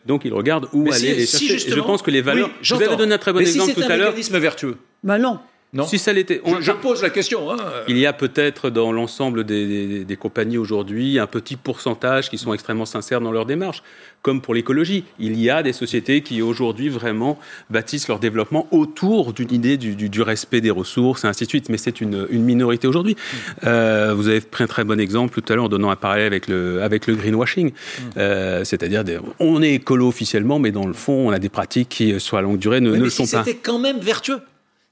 Donc 0.07 0.25
ils 0.25 0.33
regardent 0.33 0.69
où 0.73 0.91
aller 0.91 1.15
les 1.15 1.27
chercher. 1.27 1.59
je 1.59 1.81
pense 1.81 2.03
que 2.03 2.11
les 2.11 2.23
valeurs. 2.23 2.51
je 2.63 2.75
vous 2.75 2.83
avais 2.83 2.97
donné 2.97 3.15
un 3.15 3.19
très 3.19 3.33
bon 3.33 3.41
exemple 3.41 3.75
tout 3.75 3.81
à 3.81 3.89
l'heure. 3.89 3.97
C'est 3.97 4.03
un 4.03 4.07
mécanisme 4.07 4.39
vertueux. 4.39 4.77
Ben 5.03 5.19
non. 5.19 5.39
Non. 5.73 5.87
Si 5.87 5.99
ça 5.99 6.13
l'était. 6.13 6.43
Je, 6.61 6.73
pose 6.73 7.01
la 7.01 7.11
question. 7.11 7.53
Hein. 7.53 7.57
Il 7.87 7.97
y 7.97 8.05
a 8.05 8.13
peut-être 8.13 8.71
dans 8.71 8.91
l'ensemble 8.91 9.45
des, 9.45 10.05
des, 10.05 10.17
compagnies 10.17 10.59
aujourd'hui 10.59 11.21
un 11.21 11.29
petit 11.29 11.55
pourcentage 11.55 12.29
qui 12.29 12.39
sont 12.39 12.53
extrêmement 12.53 12.87
sincères 12.87 13.21
dans 13.21 13.31
leur 13.31 13.47
démarche, 13.47 13.85
comme 14.23 14.41
pour 14.41 14.53
l'écologie. 14.53 15.05
Il 15.21 15.41
y 15.41 15.49
a 15.49 15.63
des 15.63 15.73
sociétés 15.73 16.23
qui 16.23 16.43
aujourd'hui 16.43 16.89
vraiment 16.89 17.39
bâtissent 17.71 18.09
leur 18.09 18.19
développement 18.19 18.67
autour 18.73 19.33
d'une 19.33 19.53
idée 19.53 19.77
du, 19.77 19.95
du, 19.95 20.23
respect 20.23 20.61
des 20.61 20.73
ressources 20.73 21.23
et 21.23 21.29
ainsi 21.29 21.45
de 21.45 21.49
suite. 21.49 21.69
Mais 21.69 21.79
c'est 21.79 22.01
une, 22.01 22.27
une, 22.31 22.43
minorité 22.43 22.89
aujourd'hui. 22.89 23.15
Mm. 23.15 23.37
Euh, 23.67 24.15
vous 24.17 24.27
avez 24.27 24.41
pris 24.41 24.65
un 24.65 24.67
très 24.67 24.83
bon 24.83 24.99
exemple 24.99 25.41
tout 25.41 25.53
à 25.53 25.55
l'heure 25.55 25.67
en 25.67 25.69
donnant 25.69 25.91
un 25.91 25.97
parallèle 25.97 26.27
avec 26.27 26.49
le, 26.49 26.83
avec 26.83 27.07
le 27.07 27.15
greenwashing. 27.15 27.71
Mm. 27.71 28.03
Euh, 28.17 28.65
c'est-à-dire, 28.65 29.05
on 29.39 29.63
est 29.63 29.75
écolo 29.75 30.09
officiellement, 30.09 30.59
mais 30.59 30.73
dans 30.73 30.87
le 30.87 30.95
fond, 30.95 31.29
on 31.29 31.31
a 31.31 31.39
des 31.39 31.49
pratiques 31.49 31.91
qui, 31.91 32.19
sur 32.19 32.35
la 32.35 32.43
longue 32.43 32.59
durée, 32.59 32.81
ne, 32.81 32.91
ne 32.91 33.05
le 33.05 33.09
sont 33.09 33.23
pas. 33.23 33.45
C'était 33.45 33.61
quand 33.63 33.79
même 33.79 34.01
vertueux. 34.01 34.41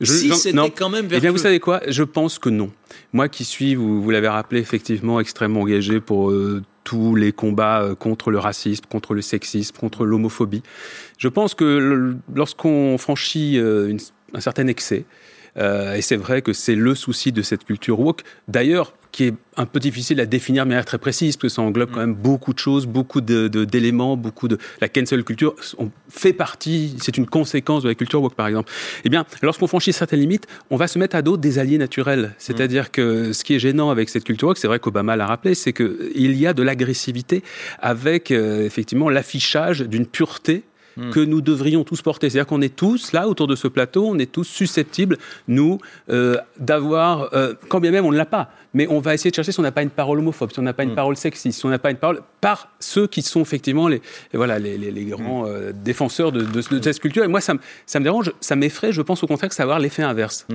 Je, 0.00 0.12
si 0.12 0.33
c'était 0.35 0.71
quand 0.71 0.90
même 0.90 1.09
Eh 1.11 1.21
bien, 1.21 1.33
vous 1.33 1.38
savez 1.38 1.59
quoi? 1.59 1.81
Je 1.88 2.05
pense 2.05 2.38
que 2.38 2.49
non. 2.49 2.71
Moi 3.12 3.28
qui 3.28 3.45
suis, 3.45 3.75
vous, 3.75 4.00
vous 4.00 4.11
l'avez 4.11 4.28
rappelé, 4.28 4.61
effectivement 4.61 5.19
extrêmement 5.19 5.62
engagé 5.62 6.00
pour 6.00 6.31
euh, 6.31 6.62
tous 6.85 7.17
les 7.17 7.33
combats 7.33 7.83
euh, 7.83 7.95
contre 7.97 8.31
le 8.31 8.38
racisme, 8.38 8.85
contre 8.88 9.14
le 9.14 9.23
sexisme, 9.23 9.76
contre 9.76 10.05
l'homophobie. 10.05 10.62
Je 11.19 11.26
pense 11.26 11.55
que 11.55 12.17
lorsqu'on 12.33 12.97
franchit 12.97 13.59
euh, 13.59 13.97
un 14.35 14.40
certain 14.40 14.67
excès, 14.69 15.05
et 15.57 16.02
c'est 16.02 16.14
vrai 16.14 16.40
que 16.40 16.52
c'est 16.52 16.76
le 16.76 16.95
souci 16.95 17.33
de 17.33 17.43
cette 17.43 17.64
culture 17.64 17.99
woke. 17.99 18.23
D'ailleurs, 18.47 18.93
qui 19.19 19.25
est 19.25 19.35
un 19.57 19.67
peu 19.67 19.81
difficile 19.81 20.21
à 20.21 20.27
définir 20.27 20.63
de 20.63 20.69
manière 20.69 20.85
très 20.85 20.97
précise, 20.97 21.37
parce 21.37 21.43
que 21.43 21.49
ça 21.49 21.61
englobe 21.61 21.91
quand 21.91 21.99
même 21.99 22.15
beaucoup 22.15 22.53
de 22.53 22.59
choses, 22.61 22.87
beaucoup 22.87 23.21
d'éléments, 23.21 24.17
de, 24.17 24.23
beaucoup 24.23 24.47
de... 24.47 24.59
La 24.81 24.89
cancel 24.89 25.25
culture 25.25 25.57
on 25.77 25.91
fait 26.09 26.33
partie, 26.33 26.95
c'est 27.03 27.17
une 27.17 27.27
conséquence 27.27 27.83
de 27.83 27.89
la 27.89 27.97
culture 27.97 28.23
woke, 28.23 28.37
par 28.37 28.47
exemple. 28.47 28.71
Eh 29.05 29.09
bien, 29.09 29.27
lorsqu'on 29.43 29.67
franchit 29.67 29.93
certaines 29.93 30.21
limites, 30.21 30.47
on 30.71 30.77
va 30.77 30.87
se 30.87 31.01
mettre 31.01 31.17
à 31.17 31.23
dos 31.23 31.37
des 31.37 31.59
alliés 31.59 31.79
naturels. 31.79 32.37
C'est-à-dire 32.39 32.93
que 32.93 33.33
ce 33.33 33.43
qui 33.43 33.57
est 33.57 33.59
gênant 33.59 33.91
avec 33.91 34.09
cette 34.09 34.23
culture 34.23 34.47
woke, 34.47 34.59
c'est 34.59 34.69
vrai 34.69 34.79
qu'Obama 34.79 35.17
l'a 35.17 35.27
rappelé, 35.27 35.57
c'est 35.57 35.73
qu'il 35.73 36.37
y 36.37 36.47
a 36.47 36.53
de 36.53 36.63
l'agressivité 36.63 37.43
avec, 37.81 38.31
euh, 38.31 38.65
effectivement, 38.65 39.09
l'affichage 39.09 39.81
d'une 39.81 40.07
pureté 40.07 40.63
Hmm. 40.99 41.11
que 41.11 41.21
nous 41.21 41.40
devrions 41.40 41.85
tous 41.85 42.02
porter. 42.02 42.28
C'est-à-dire 42.28 42.49
qu'on 42.49 42.61
est 42.61 42.75
tous 42.75 43.12
là 43.12 43.28
autour 43.28 43.47
de 43.47 43.55
ce 43.55 43.69
plateau, 43.69 44.05
on 44.09 44.19
est 44.19 44.33
tous 44.33 44.43
susceptibles, 44.43 45.17
nous, 45.47 45.78
euh, 46.11 46.37
d'avoir, 46.59 47.33
euh, 47.35 47.55
quand 47.69 47.78
bien 47.78 47.93
même 47.93 48.05
on 48.05 48.11
ne 48.11 48.17
l'a 48.17 48.26
pas, 48.26 48.50
mais 48.75 48.88
on 48.90 48.99
va 48.99 49.14
essayer 49.14 49.31
de 49.31 49.37
chercher 49.37 49.52
si 49.52 49.61
on 49.61 49.62
n'a 49.62 49.71
pas 49.71 49.85
une 49.85 49.90
parole 49.90 50.19
homophobe, 50.19 50.50
si 50.50 50.59
on 50.59 50.62
n'a 50.62 50.73
pas 50.73 50.83
une 50.83 50.90
hmm. 50.90 50.97
parole 50.97 51.17
sexiste, 51.17 51.61
si 51.61 51.64
on 51.64 51.69
n'a 51.69 51.78
pas 51.78 51.93
une 51.93 51.99
parole 51.99 52.21
par 52.40 52.73
ceux 52.81 53.07
qui 53.07 53.23
sont 53.23 53.40
effectivement 53.43 53.87
les, 53.87 54.02
voilà, 54.35 54.59
les, 54.59 54.76
les, 54.76 55.05
grands 55.05 55.45
hmm. 55.45 55.49
euh, 55.49 55.73
défenseurs 55.73 56.33
de, 56.33 56.43
de, 56.43 56.61
cette 56.83 56.99
culture. 56.99 57.23
Et 57.23 57.28
moi, 57.28 57.40
ça, 57.40 57.55
ça 57.87 58.00
me 58.00 58.05
dérange, 58.05 58.33
ça 58.40 58.57
m'effraie. 58.57 58.90
Je 58.90 59.02
pense 59.02 59.23
au 59.23 59.28
contraire 59.28 59.50
que 59.50 59.55
ça 59.55 59.62
va 59.62 59.75
avoir 59.75 59.78
l'effet 59.78 60.02
inverse 60.02 60.49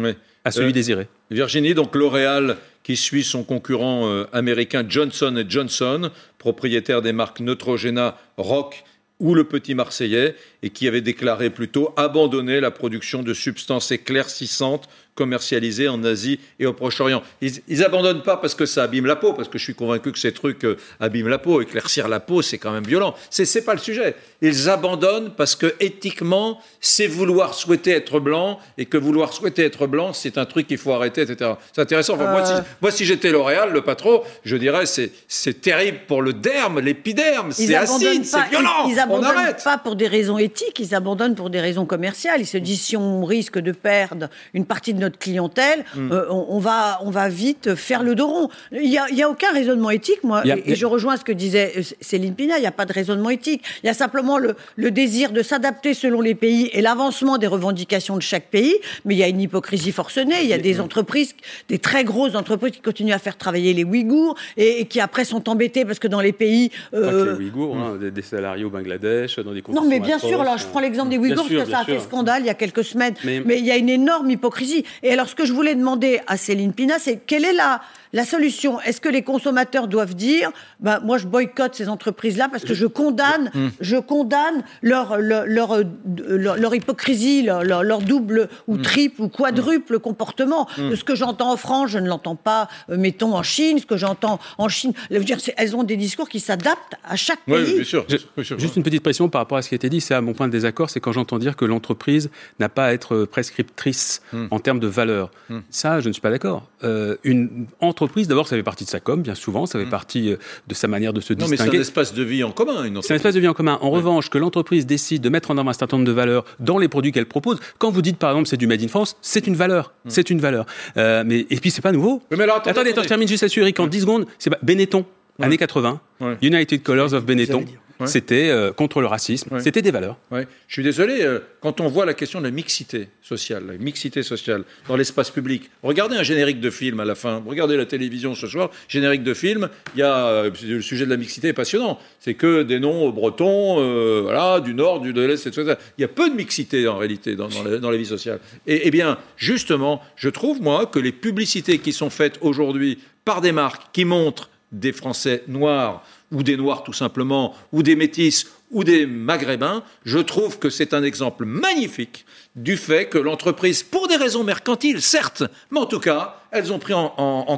à 0.43 0.51
celui 0.51 0.73
désiré. 0.73 1.07
Virginie, 1.31 1.73
donc 1.73 1.95
L'Oréal 1.95 2.57
qui 2.83 2.97
suit 2.97 3.23
son 3.23 3.45
concurrent 3.45 4.25
américain 4.33 4.83
Johnson 4.85 5.41
Johnson, 5.47 6.09
propriétaire 6.37 7.01
des 7.01 7.13
marques 7.13 7.39
Neutrogena, 7.39 8.17
Rock 8.37 8.83
ou 9.23 9.33
le 9.33 9.45
petit 9.45 9.73
Marseillais, 9.73 10.35
et 10.61 10.69
qui 10.69 10.87
avait 10.87 11.01
déclaré 11.01 11.49
plutôt 11.49 11.93
abandonner 11.95 12.59
la 12.59 12.71
production 12.71 13.23
de 13.23 13.33
substances 13.33 13.91
éclaircissantes 13.91 14.89
commercialisés 15.15 15.87
en 15.87 16.03
Asie 16.03 16.39
et 16.59 16.65
au 16.65 16.73
Proche-Orient. 16.73 17.21
Ils, 17.41 17.61
ils 17.67 17.83
abandonnent 17.83 18.23
pas 18.23 18.37
parce 18.37 18.55
que 18.55 18.65
ça 18.65 18.83
abîme 18.83 19.05
la 19.05 19.15
peau, 19.15 19.33
parce 19.33 19.47
que 19.47 19.57
je 19.57 19.63
suis 19.63 19.75
convaincu 19.75 20.11
que 20.11 20.19
ces 20.19 20.31
trucs 20.31 20.65
euh, 20.65 20.77
abîment 20.99 21.29
la 21.29 21.37
peau. 21.37 21.61
Éclaircir 21.61 22.07
la 22.07 22.19
peau, 22.19 22.41
c'est 22.41 22.57
quand 22.57 22.71
même 22.71 22.83
violent. 22.83 23.13
C'est, 23.29 23.45
c'est 23.45 23.63
pas 23.63 23.73
le 23.73 23.79
sujet. 23.79 24.15
Ils 24.41 24.69
abandonnent 24.69 25.33
parce 25.35 25.55
que 25.55 25.75
éthiquement, 25.79 26.59
c'est 26.81 27.07
vouloir 27.07 27.53
souhaiter 27.53 27.91
être 27.91 28.19
blanc 28.19 28.59
et 28.77 28.85
que 28.85 28.97
vouloir 28.97 29.33
souhaiter 29.33 29.63
être 29.63 29.87
blanc, 29.87 30.13
c'est 30.13 30.37
un 30.37 30.45
truc 30.45 30.67
qu'il 30.67 30.77
faut 30.77 30.93
arrêter, 30.93 31.21
etc. 31.21 31.51
C'est 31.71 31.81
intéressant. 31.81 32.17
moi, 32.17 32.45
si, 32.45 32.53
euh. 32.53 32.61
moi, 32.81 32.91
si 32.91 33.05
j'étais 33.05 33.31
L'Oréal, 33.31 33.71
le 33.71 33.81
patron, 33.81 34.21
je 34.43 34.55
dirais 34.57 34.85
c'est, 34.85 35.11
c'est 35.27 35.61
terrible 35.61 35.99
pour 36.07 36.21
le 36.21 36.33
derme, 36.33 36.79
l'épiderme, 36.79 37.51
c'est 37.51 37.73
acide, 37.75 38.25
c'est 38.25 38.49
violent. 38.49 38.87
Ils, 38.87 38.93
ils 38.93 38.99
abandonnent 38.99 39.55
pas 39.63 39.77
pour 39.77 39.95
des 39.95 40.07
raisons 40.07 40.37
éthiques, 40.37 40.79
ils 40.79 40.95
abandonnent 40.95 41.35
pour 41.35 41.49
des 41.49 41.61
raisons 41.61 41.85
commerciales. 41.85 42.41
Ils 42.41 42.47
se 42.47 42.57
disent 42.57 42.81
si 42.81 42.97
on 42.97 43.23
risque 43.23 43.59
de 43.59 43.71
perdre 43.71 44.29
une 44.53 44.65
partie 44.65 44.93
de 44.93 45.02
notre 45.03 45.19
clientèle, 45.19 45.85
mm. 45.95 46.11
euh, 46.11 46.25
on, 46.29 46.59
va, 46.59 46.99
on 47.03 47.11
va 47.11 47.29
vite 47.29 47.75
faire 47.75 48.03
le 48.03 48.15
dos 48.15 48.27
rond. 48.27 48.49
Il 48.71 48.89
n'y 48.89 48.97
a, 48.97 49.09
y 49.11 49.21
a, 49.21 49.29
aucun 49.29 49.51
raisonnement 49.51 49.91
éthique, 49.91 50.23
moi, 50.23 50.43
et, 50.45 50.75
je 50.75 50.85
rejoins 50.85 51.17
ce 51.17 51.23
que 51.23 51.31
disait 51.31 51.73
euh, 51.77 51.81
Céline 52.01 52.35
Pina, 52.35 52.57
il 52.57 52.61
n'y 52.61 52.67
a 52.67 52.71
pas 52.71 52.85
de 52.85 52.93
raisonnement 52.93 53.29
éthique. 53.29 53.63
Il 53.83 53.87
y 53.87 53.89
a 53.89 53.93
simplement 53.93 54.37
le, 54.37 54.55
le 54.75 54.91
désir 54.91 55.31
de 55.31 55.41
s'adapter 55.41 55.93
selon 55.93 56.21
les 56.21 56.35
pays 56.35 56.69
et 56.73 56.81
l'avancement 56.81 57.37
des 57.37 57.47
revendications 57.47 58.15
de 58.15 58.21
chaque 58.21 58.49
pays, 58.49 58.75
mais 59.05 59.15
il 59.15 59.17
y 59.17 59.23
a 59.23 59.27
une 59.27 59.41
hypocrisie 59.41 59.91
forcenée, 59.91 60.41
il 60.43 60.47
y 60.47 60.53
a 60.53 60.57
des 60.57 60.79
entreprises, 60.79 61.35
des 61.69 61.79
très 61.79 62.03
grosses 62.03 62.35
entreprises 62.35 62.71
qui 62.71 62.81
continuent 62.81 63.13
à 63.13 63.19
faire 63.19 63.37
travailler 63.37 63.73
les 63.73 63.83
Ouïghours 63.83 64.35
et, 64.57 64.85
qui 64.85 64.99
après 64.99 65.25
sont 65.25 65.49
embêtées 65.49 65.85
parce 65.85 65.99
que 65.99 66.07
dans 66.07 66.21
les 66.21 66.33
pays... 66.33 66.71
Euh... 66.93 67.37
les 67.37 67.45
Ouïghours, 67.45 67.77
hein, 67.77 67.97
des, 67.99 68.21
salariés 68.21 68.63
au 68.63 68.69
Bangladesh, 68.69 69.39
dans 69.39 69.53
des 69.53 69.63
Non, 69.69 69.85
mais 69.87 69.99
bien 69.99 70.19
sûr, 70.19 70.41
alors 70.41 70.57
je 70.57 70.65
prends 70.67 70.79
l'exemple 70.79 71.09
des 71.09 71.17
Ouïghours 71.17 71.47
parce 71.49 71.65
que 71.65 71.71
ça 71.71 71.79
a 71.79 71.85
fait 71.85 71.99
scandale 71.99 72.43
il 72.43 72.47
y 72.47 72.49
a 72.49 72.53
quelques 72.53 72.83
semaines, 72.83 73.15
mais, 73.23 73.41
mais 73.45 73.59
il 73.59 73.65
y 73.65 73.71
a 73.71 73.77
une 73.77 73.89
énorme 73.89 74.29
hypocrisie. 74.29 74.85
Et 75.01 75.11
alors, 75.11 75.27
ce 75.27 75.35
que 75.35 75.45
je 75.45 75.53
voulais 75.53 75.75
demander 75.75 76.21
à 76.27 76.37
Céline 76.37 76.73
Pina, 76.73 76.99
c'est 76.99 77.17
quelle 77.17 77.45
est 77.45 77.53
la, 77.53 77.81
la 78.13 78.25
solution 78.25 78.79
Est-ce 78.81 79.01
que 79.01 79.09
les 79.09 79.23
consommateurs 79.23 79.87
doivent 79.87 80.15
dire, 80.15 80.51
ben, 80.79 80.99
moi 81.03 81.17
je 81.17 81.27
boycotte 81.27 81.75
ces 81.75 81.89
entreprises-là 81.89 82.47
parce 82.49 82.63
que 82.63 82.73
je 82.73 82.85
condamne, 82.85 83.51
mmh. 83.53 83.67
je 83.81 83.97
condamne 83.97 84.63
leur, 84.81 85.17
leur, 85.17 85.81
leur, 86.05 86.75
hypocrisie, 86.75 87.41
leur, 87.43 88.01
double 88.01 88.49
ou 88.67 88.75
mmh. 88.75 88.81
triple 88.81 89.21
ou 89.23 89.29
quadruple 89.29 89.99
comportement. 89.99 90.67
Mmh. 90.77 90.95
Ce 90.95 91.03
que 91.03 91.15
j'entends 91.15 91.51
en 91.51 91.57
France, 91.57 91.89
je 91.89 91.99
ne 91.99 92.07
l'entends 92.07 92.35
pas, 92.35 92.69
euh, 92.89 92.97
mettons, 92.97 93.35
en 93.35 93.43
Chine. 93.43 93.79
Ce 93.79 93.85
que 93.85 93.97
j'entends 93.97 94.39
en 94.57 94.69
Chine, 94.69 94.93
je 95.09 95.17
veux 95.17 95.23
dire, 95.23 95.39
elles 95.57 95.75
ont 95.75 95.83
des 95.83 95.97
discours 95.97 96.29
qui 96.29 96.39
s'adaptent 96.39 96.95
à 97.03 97.15
chaque 97.15 97.43
pays. 97.45 97.55
Oui, 97.55 97.73
bien 97.75 97.83
sûr, 97.83 98.05
Juste 98.37 98.75
une 98.75 98.83
petite 98.83 99.01
pression 99.01 99.27
par 99.27 99.41
rapport 99.41 99.57
à 99.57 99.61
ce 99.61 99.69
qui 99.69 99.75
a 99.75 99.77
été 99.77 99.89
dit. 99.89 100.01
C'est 100.01 100.13
à 100.13 100.21
mon 100.21 100.33
point 100.33 100.47
de 100.47 100.51
désaccord, 100.51 100.89
c'est 100.89 100.99
quand 100.99 101.11
j'entends 101.11 101.39
dire 101.39 101.55
que 101.55 101.65
l'entreprise 101.65 102.29
n'a 102.59 102.69
pas 102.69 102.85
à 102.85 102.93
être 102.93 103.25
prescriptrice 103.25 104.21
en 104.51 104.59
termes 104.59 104.79
de 104.79 104.87
valeur. 104.87 105.31
Ça, 105.69 105.99
je 105.99 106.09
ne 106.09 106.13
suis 106.13 106.21
pas 106.21 106.31
d'accord. 106.31 106.67
Euh, 106.83 107.15
une 107.23 107.65
entreprise 107.79 108.02
entreprise, 108.03 108.27
d'abord, 108.27 108.47
ça 108.47 108.55
fait 108.55 108.63
partie 108.63 108.85
de 108.85 108.89
sa 108.89 108.99
com, 108.99 109.21
bien 109.21 109.35
souvent, 109.35 109.65
ça 109.65 109.79
fait 109.79 109.85
mm. 109.85 109.89
partie 109.89 110.31
euh, 110.31 110.37
de 110.67 110.73
sa 110.73 110.87
manière 110.87 111.13
de 111.13 111.21
se 111.21 111.33
distinguer. 111.33 111.57
Non, 111.57 111.63
mais 111.65 111.71
c'est 111.71 111.77
un 111.77 111.81
espace 111.81 112.13
de 112.13 112.23
vie 112.23 112.43
en 112.43 112.51
commun. 112.51 112.89
C'est 113.01 113.13
un 113.13 113.15
espace 113.15 113.35
de 113.35 113.39
vie 113.39 113.47
en 113.47 113.53
commun. 113.53 113.77
En 113.81 113.91
revanche, 113.91 114.29
que 114.29 114.37
l'entreprise 114.37 114.85
décide 114.85 115.21
de 115.21 115.29
mettre 115.29 115.51
en 115.51 115.57
avant 115.57 115.69
un 115.69 115.73
certain 115.73 115.97
nombre 115.97 116.07
de 116.07 116.13
valeurs 116.13 116.45
dans 116.59 116.77
les 116.77 116.87
produits 116.87 117.11
qu'elle 117.11 117.25
propose, 117.25 117.59
quand 117.77 117.91
vous 117.91 118.01
dites, 118.01 118.17
par 118.17 118.31
exemple, 118.31 118.47
c'est 118.47 118.57
du 118.57 118.67
Made 118.67 118.83
in 118.83 118.87
France, 118.87 119.17
c'est 119.21 119.47
une 119.47 119.55
valeur. 119.55 119.93
Mm. 120.05 120.09
C'est 120.09 120.29
une 120.29 120.39
valeur. 120.39 120.65
Euh, 120.97 121.23
mais, 121.25 121.45
et 121.49 121.57
puis, 121.57 121.71
c'est 121.71 121.81
pas 121.81 121.91
nouveau. 121.91 122.21
Mais 122.31 122.43
alors, 122.43 122.57
attendez, 122.57 122.91
attendez, 122.91 123.03
je 123.03 123.07
termine 123.07 123.27
juste 123.27 123.43
là-dessus, 123.43 123.61
Eric, 123.61 123.79
en 123.79 123.87
10 123.87 124.01
secondes, 124.01 124.25
c'est 124.39 124.51
Benetton, 124.63 125.05
années 125.41 125.57
80, 125.57 125.99
United 126.41 126.83
Colors 126.83 127.13
of 127.13 127.25
Benetton. 127.25 127.65
C'était 128.05 128.49
euh, 128.49 128.71
contre 128.71 129.01
le 129.01 129.07
racisme, 129.07 129.59
c'était 129.59 129.81
des 129.81 129.91
valeurs. 129.91 130.17
Ouais. 130.31 130.47
Je 130.67 130.73
suis 130.73 130.83
désolé, 130.83 131.21
euh, 131.21 131.39
quand 131.61 131.81
on 131.81 131.87
voit 131.87 132.05
la 132.05 132.13
question 132.13 132.39
de 132.39 132.45
la 132.45 132.51
mixité 132.51 133.09
sociale, 133.21 133.65
la 133.67 133.77
mixité 133.77 134.23
sociale 134.23 134.63
dans 134.87 134.95
l'espace 134.95 135.31
public, 135.31 135.69
regardez 135.83 136.15
un 136.15 136.23
générique 136.23 136.59
de 136.59 136.69
film 136.69 136.99
à 136.99 137.05
la 137.05 137.15
fin, 137.15 137.43
regardez 137.45 137.77
la 137.77 137.85
télévision 137.85 138.35
ce 138.35 138.47
soir, 138.47 138.69
générique 138.87 139.23
de 139.23 139.33
film, 139.33 139.69
il 139.95 139.99
y 139.99 140.03
a 140.03 140.27
euh, 140.27 140.51
le 140.63 140.81
sujet 140.81 141.05
de 141.05 141.09
la 141.09 141.17
mixité 141.17 141.49
est 141.49 141.53
passionnant. 141.53 141.99
C'est 142.19 142.33
que 142.33 142.63
des 142.63 142.79
noms 142.79 143.09
bretons, 143.09 144.21
voilà, 144.21 144.59
du 144.59 144.73
nord, 144.73 145.01
du 145.01 145.13
de 145.13 145.21
l'est, 145.21 145.45
etc. 145.45 145.75
Il 145.97 146.01
y 146.01 146.05
a 146.05 146.07
peu 146.07 146.29
de 146.29 146.35
mixité 146.35 146.87
en 146.87 146.97
réalité 146.97 147.35
dans, 147.35 147.49
dans, 147.49 147.91
la, 147.91 147.97
vie 147.97 148.05
sociale. 148.05 148.39
Et, 148.65 148.75
et 148.75 148.81
eh 148.87 148.91
bien, 148.91 149.17
justement, 149.37 150.01
je 150.15 150.29
trouve 150.29 150.61
moi 150.61 150.85
que 150.85 150.99
les 150.99 151.11
publicités 151.11 151.79
qui 151.79 151.91
sont 151.91 152.09
faites 152.09 152.37
aujourd'hui 152.41 152.99
par 153.25 153.41
des 153.41 153.51
marques 153.51 153.83
qui 153.93 154.05
montrent 154.05 154.49
des 154.73 154.91
Français 154.91 155.43
noirs 155.47 156.03
ou 156.33 156.43
des 156.43 156.57
Noirs 156.57 156.83
tout 156.83 156.93
simplement, 156.93 157.55
ou 157.71 157.83
des 157.83 157.95
Métis, 157.95 158.47
ou 158.71 158.83
des 158.83 159.05
Maghrébins, 159.05 159.83
je 160.03 160.19
trouve 160.19 160.59
que 160.59 160.69
c'est 160.69 160.93
un 160.93 161.03
exemple 161.03 161.45
magnifique 161.45 162.25
du 162.55 162.75
fait 162.75 163.07
que 163.07 163.17
l'entreprise, 163.17 163.83
pour 163.83 164.07
des 164.07 164.15
raisons 164.15 164.43
mercantiles, 164.43 165.01
certes, 165.01 165.43
mais 165.71 165.79
en 165.79 165.85
tout 165.85 165.99
cas, 165.99 166.42
elles 166.53 166.71
ont 166.71 166.79
pris 166.79 166.93
en, 166.93 167.09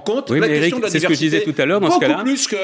compte 0.06 0.32
la 0.32 0.48
question 0.48 0.78
de 0.78 0.84
la 0.84 0.90
diversité. 0.90 0.90
C'est 0.90 1.00
ce 1.00 1.08
que 1.08 1.14
je 1.14 1.20
disais 1.20 1.42
tout 1.42 1.62
à 1.62 1.66
l'heure 1.66 1.80
dans 1.80 1.92
ce 1.92 2.00
cas-là. 2.00 2.22
plus 2.24 2.48
que 2.48 2.56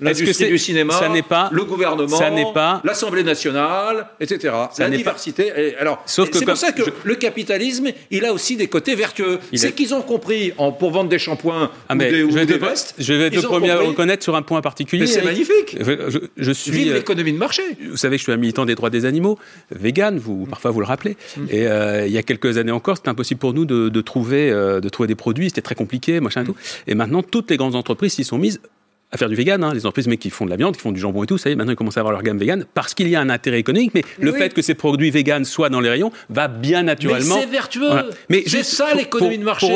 l'industrie 0.00 0.48
du 0.48 0.58
cinéma, 0.58 0.94
ça 0.94 1.08
pas, 1.28 1.48
le 1.52 1.64
gouvernement, 1.64 2.16
ça 2.16 2.30
n'est 2.30 2.52
pas, 2.52 2.80
l'Assemblée 2.84 3.24
nationale, 3.24 4.06
etc. 4.20 4.54
Ça 4.72 4.88
la 4.88 4.96
diversité. 4.96 5.50
Pas, 5.50 5.80
alors, 5.80 6.02
c'est 6.06 6.44
pour 6.44 6.56
ça 6.56 6.72
que 6.72 6.82
le 7.04 7.14
capitalisme, 7.16 7.88
il 8.10 8.24
a 8.24 8.32
aussi 8.32 8.56
des 8.56 8.68
côtés 8.68 8.94
vertueux. 8.94 9.38
C'est 9.54 9.72
qu'ils 9.72 9.94
ont 9.94 10.02
compris, 10.02 10.52
en, 10.58 10.72
pour 10.72 10.90
vendre 10.90 11.08
des 11.08 11.18
shampoings 11.18 11.70
ah, 11.88 11.94
ou 11.94 11.98
des, 11.98 12.22
ou 12.22 12.30
je, 12.30 12.36
vais 12.36 12.46
des 12.46 12.58
vestes, 12.58 12.94
je 12.98 13.14
vais 13.14 13.26
être 13.26 13.36
le 13.36 13.42
premier 13.42 13.70
à 13.70 13.78
reconnaître 13.78 14.22
sur 14.22 14.36
un 14.36 14.42
point 14.42 14.60
particulier. 14.60 15.06
c'est 15.06 15.24
magnifique. 15.24 15.76
Je, 15.80 16.18
je, 16.36 16.52
suis 16.52 16.70
Vive 16.70 16.94
l'économie 16.94 17.32
de 17.32 17.38
marché. 17.38 17.62
Vous 17.90 17.96
savez 17.96 18.16
que 18.16 18.20
je 18.20 18.24
suis 18.24 18.32
un 18.32 18.36
militant 18.36 18.64
des 18.64 18.74
droits 18.74 18.90
des 18.90 19.04
animaux, 19.04 19.38
vegan, 19.70 20.18
vous 20.18 20.46
parfois 20.46 20.70
vous 20.70 20.80
le 20.80 20.86
rappelez. 20.86 21.16
Mm. 21.36 21.44
Et 21.50 21.66
euh, 21.66 22.06
il 22.06 22.12
y 22.12 22.18
a 22.18 22.22
quelques 22.22 22.58
années 22.58 22.72
encore, 22.72 22.96
c'était 22.96 23.08
impossible 23.08 23.40
pour 23.40 23.54
nous 23.54 23.64
de, 23.64 23.88
de 23.88 24.00
trouver 24.00 24.50
euh, 24.50 24.80
de 24.80 24.88
trouver 24.88 25.06
des 25.06 25.14
produits. 25.14 25.48
C'était 25.48 25.62
très 25.62 25.74
compliqué, 25.78 26.20
machin 26.20 26.42
et 26.42 26.44
tout. 26.44 26.56
Et 26.86 26.94
maintenant, 26.94 27.22
toutes 27.22 27.50
les 27.50 27.56
grandes 27.56 27.74
entreprises 27.74 28.14
s'y 28.14 28.24
sont 28.24 28.38
mises 28.38 28.60
à 29.10 29.16
faire 29.16 29.28
du 29.30 29.34
vegan, 29.34 29.64
hein, 29.64 29.72
les 29.72 29.86
entreprises 29.86 30.06
mais 30.06 30.18
qui 30.18 30.28
font 30.28 30.44
de 30.44 30.50
la 30.50 30.56
viande, 30.56 30.76
qui 30.76 30.82
font 30.82 30.92
du 30.92 31.00
jambon 31.00 31.22
et 31.22 31.26
tout, 31.26 31.38
ça 31.38 31.48
y 31.48 31.52
est, 31.52 31.56
maintenant 31.56 31.72
ils 31.72 31.76
commencent 31.76 31.96
à 31.96 32.00
avoir 32.00 32.12
leur 32.12 32.22
gamme 32.22 32.38
vegan 32.38 32.66
parce 32.74 32.92
qu'il 32.92 33.08
y 33.08 33.16
a 33.16 33.20
un 33.20 33.30
intérêt 33.30 33.58
économique, 33.58 33.92
mais 33.94 34.02
le 34.20 34.32
fait 34.32 34.52
que 34.52 34.60
ces 34.60 34.74
produits 34.74 35.10
vegan 35.10 35.44
soient 35.46 35.70
dans 35.70 35.80
les 35.80 35.88
rayons 35.88 36.12
va 36.28 36.48
bien 36.48 36.82
naturellement. 36.82 37.36
Mais 37.36 37.42
c'est 37.42 37.50
vertueux. 37.50 37.90
Mais 38.28 38.42
c'est 38.46 38.62
ça 38.62 38.94
l'économie 38.94 39.38
de 39.38 39.44
marché, 39.44 39.66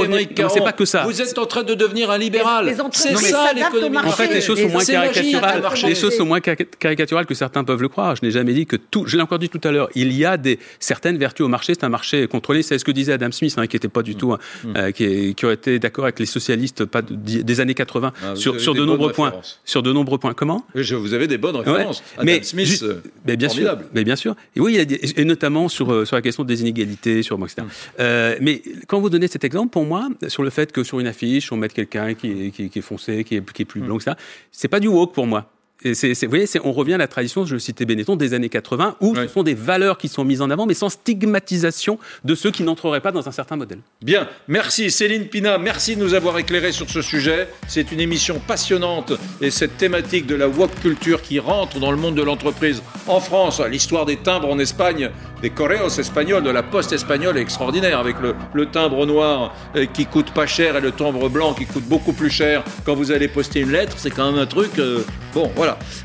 C'est 0.52 0.60
pas 0.60 0.72
que 0.72 0.84
ça. 0.84 1.04
Vous 1.04 1.22
êtes 1.22 1.38
en 1.38 1.46
train 1.46 1.62
de 1.62 1.74
devenir 1.74 2.10
un 2.10 2.18
libéral. 2.18 2.74
C'est 2.92 3.16
ça 3.16 3.52
l'économie 3.54 3.88
de 3.88 3.94
marché. 3.94 4.10
En 4.10 4.12
fait, 4.12 4.34
les 4.34 4.40
choses 4.40 4.60
sont 4.60 4.68
moins 4.68 4.84
caricaturales. 4.84 5.62
Les 5.84 5.94
choses 5.94 6.16
sont 6.16 6.26
moins 6.26 6.40
caricaturales 6.40 7.26
que 7.26 7.34
certains 7.34 7.64
peuvent 7.64 7.82
le 7.82 7.88
croire. 7.88 8.16
Je 8.16 8.24
n'ai 8.24 8.30
jamais 8.30 8.52
dit 8.52 8.66
que 8.66 8.76
tout. 8.76 9.04
Je 9.06 9.16
l'ai 9.16 9.22
encore 9.22 9.38
dit 9.38 9.48
tout 9.48 9.60
à 9.64 9.70
l'heure. 9.70 9.88
Il 9.94 10.12
y 10.12 10.24
a 10.24 10.36
des 10.36 10.58
certaines 10.78 11.16
vertus 11.16 11.44
au 11.44 11.48
marché. 11.48 11.74
C'est 11.74 11.84
un 11.84 11.88
marché 11.88 12.26
contrôlé. 12.28 12.62
C'est 12.62 12.78
ce 12.78 12.84
que 12.84 12.90
disait 12.90 13.14
Adam 13.14 13.32
Smith, 13.32 13.54
hein, 13.56 13.66
qui 13.66 13.76
était 13.76 13.88
pas 13.88 14.02
du 14.02 14.14
tout, 14.14 14.32
mm. 14.32 14.74
euh, 14.76 14.90
qui, 14.90 15.34
aurait 15.44 15.54
été 15.54 15.78
d'accord 15.78 16.04
avec 16.04 16.18
les 16.18 16.26
socialistes 16.26 16.84
pas 16.84 17.02
des 17.02 17.60
années 17.60 17.74
80 17.74 18.12
ah, 18.22 18.36
sur 18.36 18.74
de 18.74 18.84
nombreux 18.84 19.12
points. 19.12 19.22
Sur 19.64 19.83
de 19.83 19.93
nombreux 19.93 20.19
points. 20.19 20.35
Comment 20.35 20.64
je, 20.75 20.95
Vous 20.95 21.14
avez 21.14 21.26
des 21.26 21.38
bonnes 21.38 21.57
références. 21.57 22.02
mais, 22.23 22.43
Smith, 22.43 22.83
euh, 22.83 23.02
mais 23.26 23.37
bien 23.37 23.49
sûr, 23.49 23.79
mais 23.95 24.05
bien 24.05 24.17
sûr. 24.17 24.35
Et 24.57 24.61
oui, 24.61 24.79
et 24.79 25.25
notamment 25.25 25.69
sur, 25.69 25.93
euh, 25.93 26.05
sur 26.05 26.17
la 26.17 26.23
question 26.23 26.45
des 26.45 26.61
inégalités, 26.61 27.23
sur 27.23 27.38
etc. 27.38 27.62
Mm. 27.62 27.71
Euh, 28.00 28.37
mais 28.41 28.62
quand 28.87 29.00
vous 29.00 29.11
donnez 29.11 29.29
cet 29.29 29.45
exemple, 29.45 29.71
pour 29.71 29.85
moi, 29.85 30.09
sur 30.29 30.43
le 30.43 30.50
fait 30.50 30.73
que 30.73 30.85
sur 30.85 31.00
une 31.00 31.07
affiche, 31.07 31.52
on 31.52 31.57
mette 31.57 31.73
quelqu'un 31.73 32.14
qui, 32.14 32.50
qui, 32.52 32.71
qui, 32.71 32.79
est 32.79 32.83
foncé, 32.83 33.25
qui 33.25 33.37
est, 33.37 33.52
qui 33.52 33.62
est 33.62 33.67
plus 33.67 33.81
mm. 33.81 33.87
blanc, 33.87 33.97
etc., 33.97 34.17
c'est 34.50 34.69
pas 34.69 34.81
du 34.81 34.88
woke 34.88 35.14
pour 35.14 35.26
moi 35.26 35.50
vous 35.85 36.29
voyez, 36.29 36.47
on 36.62 36.73
revient 36.73 36.95
à 36.95 36.99
la 36.99 37.09
tradition, 37.09 37.45
je 37.45 37.55
le 37.55 37.59
citais 37.59 37.85
Benetton, 37.85 38.17
des 38.17 38.35
années 38.35 38.49
80, 38.49 38.97
où 39.00 39.17
ce 39.17 39.26
sont 39.26 39.43
des 39.43 39.55
valeurs 39.55 39.99
qui 39.99 40.09
sont 40.09 40.25
mises 40.25 40.41
en 40.41 40.50
avant, 40.50 40.67
mais 40.67 40.75
sans 40.75 40.88
stigmatisation 40.88 41.99
de 42.25 42.35
ceux 42.35 42.50
qui 42.50 42.62
n'entreraient 42.62 43.00
pas 43.00 43.12
dans 43.12 43.29
un 43.29 43.33
certain 43.33 43.57
modèle. 43.57 43.81
Bien, 44.00 44.29
merci 44.49 44.91
Céline 44.91 45.26
Pina, 45.26 45.59
merci 45.59 45.97
de 45.97 46.02
nous 46.02 46.14
avoir 46.14 46.38
éclairé 46.38 46.73
sur 46.73 46.88
ce 46.88 47.02
sujet. 47.02 47.49
C'est 47.69 47.91
une 47.93 48.00
émission 48.00 48.41
passionnante 48.47 49.12
et 49.41 49.50
cette 49.50 49.76
thématique 49.76 50.26
de 50.26 50.35
la 50.35 50.49
woke 50.49 50.79
culture 50.81 51.21
qui 51.23 51.38
rentre 51.38 51.81
dans 51.81 51.91
le 51.91 51.97
monde 51.97 52.14
de 52.14 52.23
l'entreprise 52.23 52.83
en 53.09 53.21
France, 53.21 53.61
l'histoire 53.61 54.07
des 54.07 54.17
timbres 54.17 54.50
en 54.50 54.59
Espagne, 54.59 55.11
des 55.43 55.50
correos 55.50 55.88
espagnols, 55.99 56.45
de 56.45 56.50
la 56.50 56.62
poste 56.62 56.93
espagnole 56.93 57.37
est 57.37 57.43
extraordinaire 57.43 57.99
avec 57.99 58.17
le, 58.21 58.67
timbre 58.67 59.05
noir 59.07 59.55
euh, 59.75 59.87
qui 59.87 60.07
coûte 60.07 60.31
pas 60.33 60.47
cher 60.47 60.76
et 60.76 60.81
le 60.81 60.93
timbre 60.93 61.29
blanc 61.29 61.52
qui 61.52 61.67
coûte 61.67 61.83
beaucoup 61.85 62.12
plus 62.12 62.31
cher 62.31 62.62
quand 62.85 62.95
vous 62.95 63.11
allez 63.11 63.26
poster 63.26 63.61
une 63.61 63.73
lettre. 63.73 63.97
C'est 63.99 64.11
quand 64.11 64.31
même 64.31 64.41
un 64.41 64.47
truc. 64.47 64.79
Euh, 64.79 65.00
bon, 65.35 65.50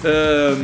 Euh, 0.06 0.56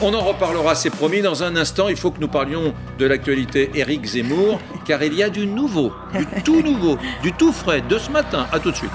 on 0.00 0.14
en 0.14 0.20
reparlera, 0.20 0.74
c'est 0.74 0.90
promis. 0.90 1.22
Dans 1.22 1.42
un 1.42 1.56
instant, 1.56 1.88
il 1.88 1.96
faut 1.96 2.10
que 2.10 2.20
nous 2.20 2.28
parlions 2.28 2.74
de 2.98 3.06
l'actualité 3.06 3.70
Éric 3.74 4.06
Zemmour, 4.06 4.60
car 4.86 5.02
il 5.02 5.14
y 5.14 5.22
a 5.22 5.30
du 5.30 5.46
nouveau, 5.46 5.92
du 6.14 6.42
tout 6.42 6.62
nouveau, 6.62 6.98
du 7.22 7.32
tout 7.32 7.52
frais 7.52 7.82
de 7.88 7.98
ce 7.98 8.10
matin. 8.10 8.46
À 8.52 8.58
tout 8.58 8.70
de 8.70 8.76
suite. 8.76 8.90